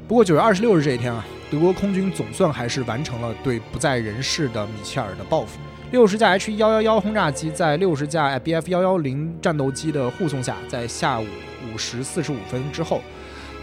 [0.07, 1.25] 不过九月二十六日这一天啊。
[1.53, 5.59] 德国空军总算还是完成了对不在人世的米切尔的报复。
[5.91, 11.27] 六十架 H 幺幺幺轰炸机在六十架 BF 幺幺零战斗机的护送下，在下午
[11.71, 13.01] 五时四十五分之后，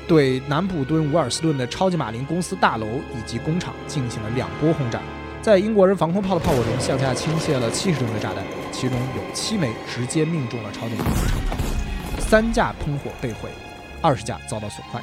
[0.07, 5.01] 对南普敦伍尔斯顿的超级马林公司大楼以及工厂进行了两波轰炸。
[5.43, 13.49] 在英国人防空炮的炮火中，向下倾泻了七十吨的炸弹，其中有七枚直接命中了超级马林厂，三架喷火被毁，
[14.01, 15.01] 二十架遭到损坏。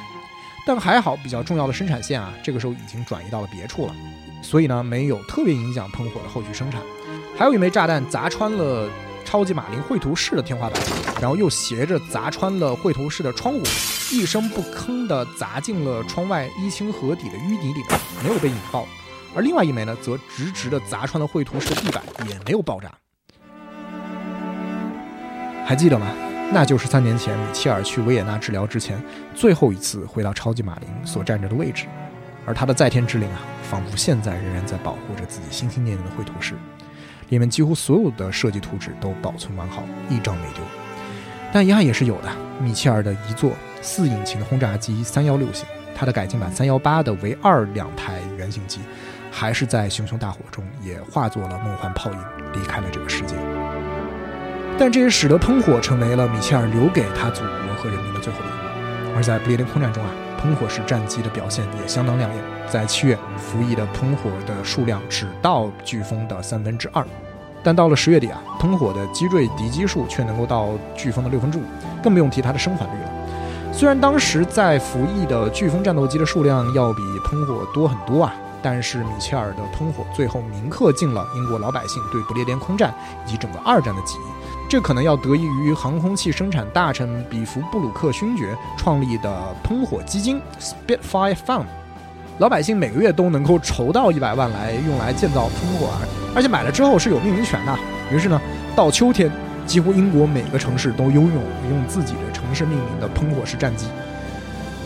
[0.68, 3.94] 但还好，比较重要的生产线啊，这个时候已经转移到了别处了，
[4.42, 6.82] 所以呢，没有特别影响喷火的后续生产。
[7.38, 8.86] 还有一枚炸弹砸穿了
[9.24, 10.78] 超级马林绘图室的天花板，
[11.22, 13.62] 然后又斜着砸穿了绘图室的窗户，
[14.12, 17.82] 一声不吭地砸进了窗外一清河底的淤泥里，
[18.22, 18.86] 没有被引爆。
[19.34, 22.92] 而另外一枚呢，则直直地砸穿了绘图室的地板，也没有爆炸。
[25.64, 26.08] 还记得吗？
[26.50, 29.00] 那就是三年前米切尔去维也纳治疗之前
[29.34, 31.84] 最后一次回到超级马林所站着的位置，
[32.46, 36.54] 而他的在天之灵啊，仿佛现在仍然在保护着自己心心念念的绘图室，
[37.28, 40.62] 里面几乎所有的设计图纸都保存完好，一张没丢。
[41.52, 48.80] 但遗憾也是有的，米切尔的一座四引擎的轰炸机三幺六型，它的改进版三幺八的唯二两台原型机，
[49.30, 52.18] 还是在熊熊大火中也化作了梦幻泡影，
[52.54, 53.36] 离开了这个世界。
[54.78, 59.16] 但这也使得喷火成为了米切尔留给他祖国和人民的最后礼物。
[59.16, 60.10] 而在不列颠空战中啊，
[60.40, 62.44] 喷火式战机的表现也相当亮眼。
[62.68, 67.04] 在七月，服役的喷火的数量只到飓风的三分之二，
[67.62, 71.62] 但到了十月底啊，喷火的击坠敌机数却能够到飓风的六分之五，
[72.02, 73.72] 更不用提它的生还率了。
[73.72, 82.94] 虽然当时在服役的飓风战斗机的数量要比喷火多很多啊，但是米切尔的喷火最后铭刻进了英国老百姓对不列颠空战
[83.26, 84.37] 以及整个二战的记忆。
[84.68, 91.64] 这可能要得益于航空器生产大臣比弗布鲁克勋爵创立的喷火基金 Spitfire Fund，
[92.36, 95.88] 老百姓每个月都能够筹到一百万来用来建造喷火，
[96.36, 97.74] 而且买了之后是有命名权的。
[98.12, 98.38] 于是呢，
[98.76, 99.32] 到秋天，
[99.64, 103.86] 几乎英国每个城市都拥有用自己的城市命名的喷火式战机。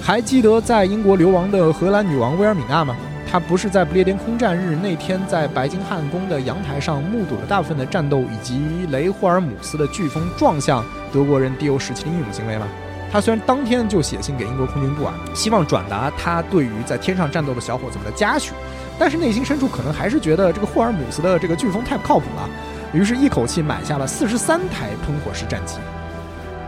[0.00, 2.96] 还记得在英国流亡的荷兰女王威尔米娜吗？
[3.32, 12.68] 他不是在不列颠空战日那天在白金汉宫的阳台上目睹了大部分的战斗以及雷霍尔姆斯的飓风撞向德国人 D-17 的英勇行为吗？
[13.10, 18.52] 他虽然当天就写信给英国空军部啊，希望转达他对于在天上战斗的小伙子们的嘉许，
[18.98, 22.46] 但是内心深处可能还是觉得这个霍尔姆斯的这个飓风太不靠谱了，
[22.92, 25.78] 于是一口气买下了四十三台喷火式战机。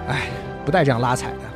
[0.08, 0.28] 哎，
[0.64, 1.53] 不带这样拉踩的。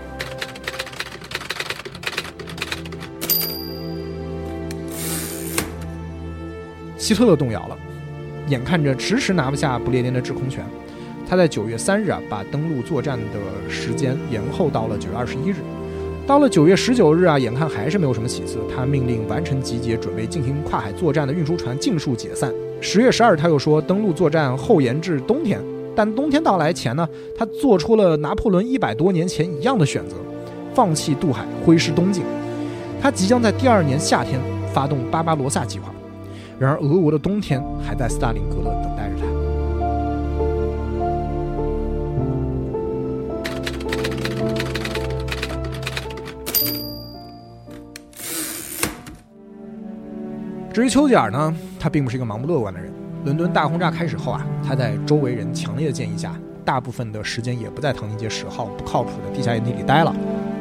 [7.08, 7.78] 希特勒动摇了，
[8.48, 10.62] 眼看着迟迟拿不下不列颠的制空权，
[11.26, 15.54] 他在九月三日啊，把登陆作战的时间延后到了九月二十一日。
[16.26, 22.52] 到了九月十九日啊，眼看还是没有什么起色，他命令完成集结、准备进行跨海作战的运输船尽数解散。
[22.78, 25.58] 十月十二，他又说登陆作战后延至冬天。
[25.96, 30.14] 但冬天到来前呢，他做出了拿破仑一百多年前一样的选择，
[30.74, 32.22] 放弃渡海，挥师东进。
[33.00, 34.38] 他即将在第二年夏天
[34.74, 35.90] 发动巴巴罗萨计划。
[36.58, 39.24] 然而，俄国的冬天还在斯大林格勒等待着他。
[50.72, 52.92] 至于丘吉尔呢，他并不是一个盲目乐观的人。
[53.24, 56.34] 伦敦大轰炸开始后啊，他在周围人强烈的建议下，
[56.64, 60.12] 大部分的时间也不在唐宁街十号不靠谱的地下营地里待了，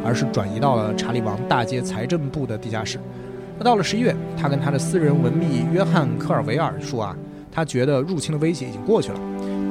[0.06, 3.00] 而是转移到了查理王大街财政部的地下室。
[3.58, 7.16] 那到了十一月，他跟他的私人文秘约翰·科尔维尔说啊，
[7.52, 9.20] 他觉得入侵的威胁已经过去了，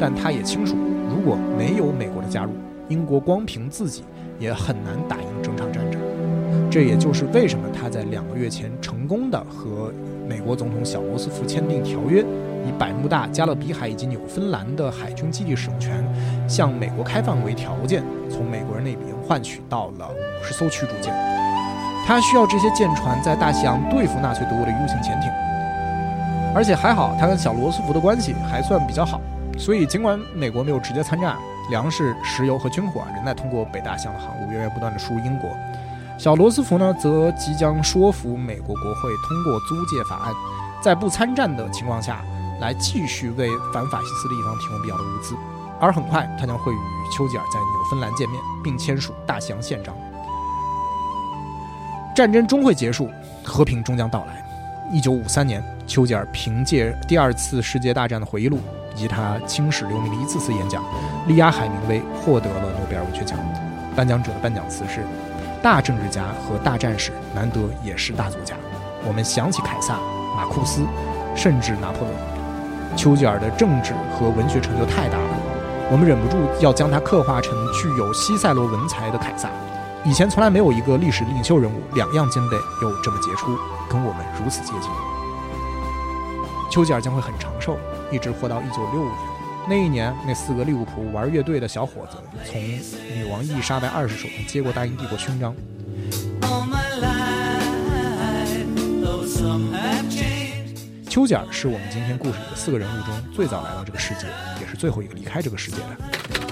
[0.01, 0.77] 但他也清楚，
[1.09, 2.51] 如果没有美国的加入，
[2.89, 4.03] 英国光凭自己
[4.41, 6.01] 也很难打赢整场战争。
[6.69, 9.93] 这也就是为什么他在两个月前成功的和
[10.29, 12.23] 美国总统小罗斯福签订条约，
[12.67, 16.05] 以百慕大、加勒比海以及纽芬兰的海军基地使用权
[16.49, 21.36] 向美国开放为条件，从美国人那边换取到了五十艘驱逐舰。
[22.07, 25.29] 他需要这些舰船在大西洋对付纳粹德国的 U 型潜艇，
[26.55, 29.21] 而且还好，他跟小罗斯福的关系还算比较好，
[29.59, 31.37] 所以尽管美国没有直接参战，
[31.69, 35.51] 粮食、石油和军火仍在通过北大西洋的航路源源不断的输入英国。
[36.17, 40.33] 小罗斯福呢，则即将说服美国国会通过租借法案，
[40.81, 42.21] 在不参战的情况下
[42.61, 45.35] 来继续为反法西斯的一方提供必要的物资，
[45.81, 46.79] 而很快他将会与
[47.13, 49.93] 丘吉尔在纽芬兰见面，并签署大西洋宪章。
[52.17, 53.11] 战争终会结束，
[53.45, 54.43] 和平终将到来。
[54.91, 58.59] 一九五三年，丘吉尔凭借第二次世界大战的回忆录
[58.95, 60.83] 以及他青史留名的一次次演讲，
[61.27, 63.39] 力压海明威，获得了诺贝尔文学奖。
[63.95, 65.03] 颁奖者的颁奖词是
[65.63, 68.55] ：“大政治家和大战士难得也是大作家。
[69.07, 69.99] 我们想起凯撒、
[70.35, 70.87] 马库斯，
[71.35, 72.97] 甚至拿破仑。
[72.97, 75.37] 丘吉尔的政治和文学成就太大了，
[75.93, 79.51] 我们忍不住要将他刻画成具有西塞罗文才的凯撒。”
[80.09, 83.59] 以前从来没有一个历史领袖人物两样兼备又这么杰出，
[83.91, 84.89] 跟我们如此接近。
[86.71, 87.77] 丘吉尔将会很长寿，
[88.13, 89.17] 一直活到一九六五年。
[89.69, 95.53] 那一年，那四个利物浦玩乐队的小伙子从女王伊丽莎白二世手中接过大英帝国勋章。
[101.11, 104.29] 丘吉尔是我们今天故事里的四个人物中最早来到这个世界，
[104.61, 106.46] 也是最后一个离开这个世界的。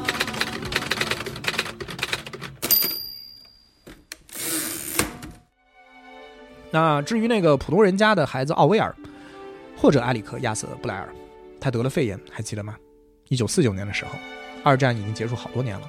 [6.75, 8.93] 那至于那个普通人家的孩子奥威尔，
[9.77, 11.09] 或者埃里克·亚瑟·布莱尔，
[11.61, 12.75] 他得了肺炎，还记得吗？
[13.29, 14.11] 一九四九年的时候，
[14.65, 15.89] 二战已经结束好多年了，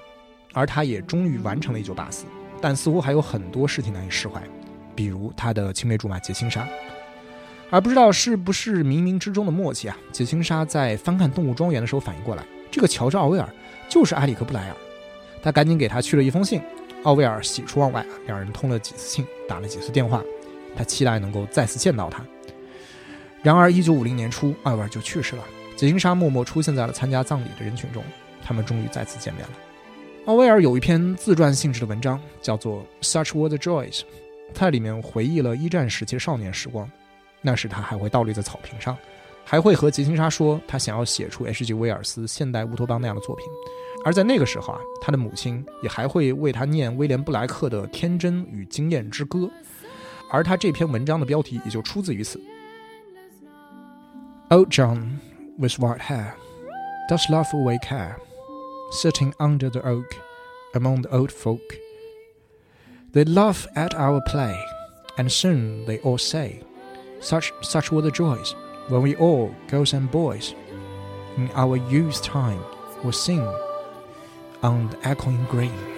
[0.53, 2.25] 而他也终于完成了一九八四，
[2.61, 4.39] 但似乎还有很多事情难以释怀，
[4.93, 6.67] 比如他的青梅竹马杰辛莎。
[7.71, 13.49] 而不知道是不是冥冥之中的默契啊，杰辛莎在翻看《动物庄园》的时候反应过来，这个乔治·奥威尔
[13.89, 14.75] 就是埃里克·布莱尔，
[15.41, 16.61] 他赶紧给他去了一封信。
[17.01, 20.23] 奥威尔喜出望外，两人通了几次信，打了几次电话。
[20.75, 22.25] 他期待能够再次见到他。
[23.41, 25.43] 然而，一九五零年初，奥威尔就去世了。
[25.75, 28.03] 杰辛莎默默出现在了参加葬礼的人群中。
[28.43, 29.51] 他们终于再次见面了。
[30.25, 33.99] 奥威尔有一篇自传性质的文章，叫做《Such Were the Joys》，
[34.53, 36.89] 在里面回忆了一战时期的少年时光。
[37.41, 38.97] 那时他还会倒立在草坪上，
[39.43, 41.73] 还会和杰辛莎说他想要写出 H.G.
[41.73, 43.45] 威尔斯现代乌托邦那样的作品。
[44.03, 49.39] 而在那个时候啊，他的母亲也还会为他念威廉布莱克的《天真与经验之歌》。
[50.34, 52.40] 而他这篇文章的标题也就出自于此。
[54.50, 55.18] Old John
[55.58, 56.32] with white hair
[57.08, 58.16] does laugh away care,
[58.92, 60.16] sitting under the oak
[60.74, 61.60] among the old folk.
[63.12, 64.56] They laugh at our play,
[65.16, 66.62] and soon they all say,
[67.20, 68.54] Such such were the joys
[68.88, 70.54] when we all, girls and boys,
[71.36, 72.60] in our youth time,
[73.04, 73.46] would sing
[74.62, 75.93] on the echoing green。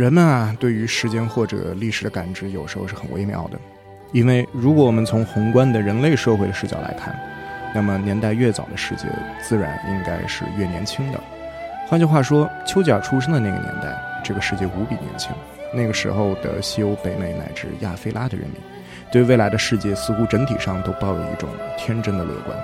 [0.00, 3.60] 人们啊，对于时间或者历史的感知，有时候是很微妙的。
[4.12, 7.14] 因为如果我们从宏观的人类社会的视角来看，
[7.74, 9.04] 那么年代越早的世界，
[9.42, 11.20] 自然应该是越年轻的。
[11.86, 13.94] 换句话说，丘吉尔出生的那个年代，
[14.24, 15.32] 这个世界无比年轻。
[15.74, 18.56] 那个时候的西欧、北美乃至亚非拉的人民，
[19.12, 21.46] 对未来的世界似乎整体上都抱有一种
[21.76, 22.58] 天真的乐观。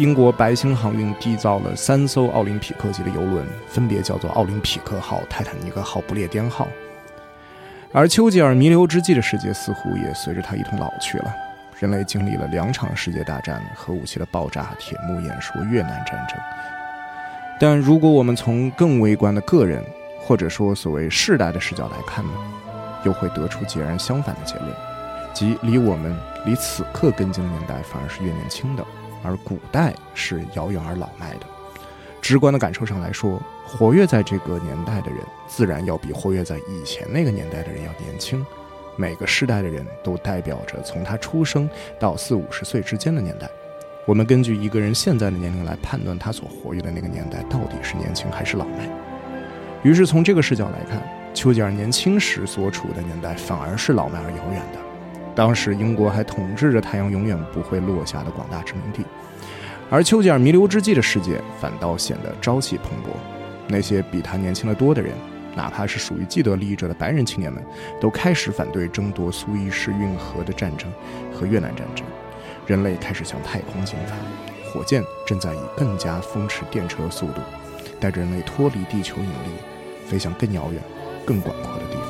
[0.00, 6.66] 英国白星航运缔造了三艘奥林匹克级的游轮，分别叫做奥林匹克号、泰坦尼克号、不列颠号。
[7.92, 11.30] 而丘吉尔弥留之际的世界似乎也随着他一同老去了。
[11.78, 16.38] 人类经历了两场世界大战、核武器的爆炸、铁幕演说、越南战争。
[17.60, 19.84] 但如果我们从更微观的个人，
[20.18, 22.30] 或者说所谓世代的视角来看呢，
[23.04, 24.72] 又会得出截然相反的结论，
[25.34, 26.16] 即离我们
[26.46, 28.84] 离此刻跟进的年代反而是越年轻的，
[29.22, 31.46] 而古代是遥远而老迈的。
[32.20, 38.44] 直观的感受上来说，活跃在这个年代的人，自然要比活跃在以前那个年代的人要年轻。
[38.96, 41.68] 每个世代的人都代表着从他出生
[41.98, 43.48] 到四五十岁之间的年代。
[44.06, 48.88] 我们根据一个人现在的年龄来判断他所活跃的那个年代到底是年轻还是老迈。
[49.82, 51.00] 于是从这个视角来看，
[51.32, 54.89] 丘吉尔年轻时所处的年代反而是老迈而遥远的。
[55.34, 59.04] 当时英国还统治着太阳永远不会落下的广大殖民地，
[59.88, 63.16] 而丘吉尔弥留之际的世界反倒显得朝气蓬勃。
[63.68, 65.12] 那些比他年轻得多的人，
[65.54, 67.64] 哪怕是属于既得利益者的白人青年们，
[68.00, 70.90] 都开始反对争夺苏伊士运河的战争
[71.32, 72.04] 和越南战争。
[72.66, 74.14] 人类开始向太空进发，
[74.70, 77.40] 火箭正在以更加风驰电掣的速度，
[77.98, 80.82] 带着人类脱离地球引力，飞向更遥远、
[81.24, 82.09] 更广阔的地方。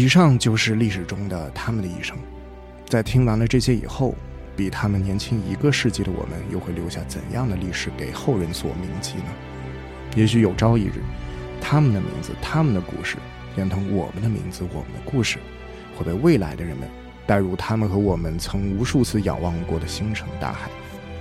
[0.00, 2.16] 以上就是历史中的他们的一生。
[2.88, 4.14] 在听完了这些以后，
[4.56, 9.24] 比他们年轻一个世纪的我们，又会留下怎样的历史给后人所铭记呢？
[10.16, 11.02] 也许有朝一日，
[11.60, 13.18] 他们的名字、他们的故事，
[13.56, 15.36] 连同我们的名字、我们的故事，
[15.94, 16.88] 会被未来的人们
[17.26, 20.70] 带入他们和我们曾无数次仰望过的星辰大海。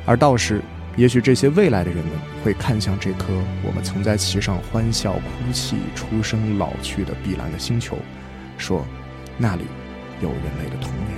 [0.05, 0.61] 而到时，
[0.95, 2.13] 也许这些未来的人们
[2.45, 3.25] 会看向这颗
[3.61, 7.97] 我们曾在其上欢笑、哭泣、出生、老去的碧蓝的星球，
[8.59, 8.85] 说
[9.39, 9.63] ：“那里
[10.21, 11.17] 有人类的童年。”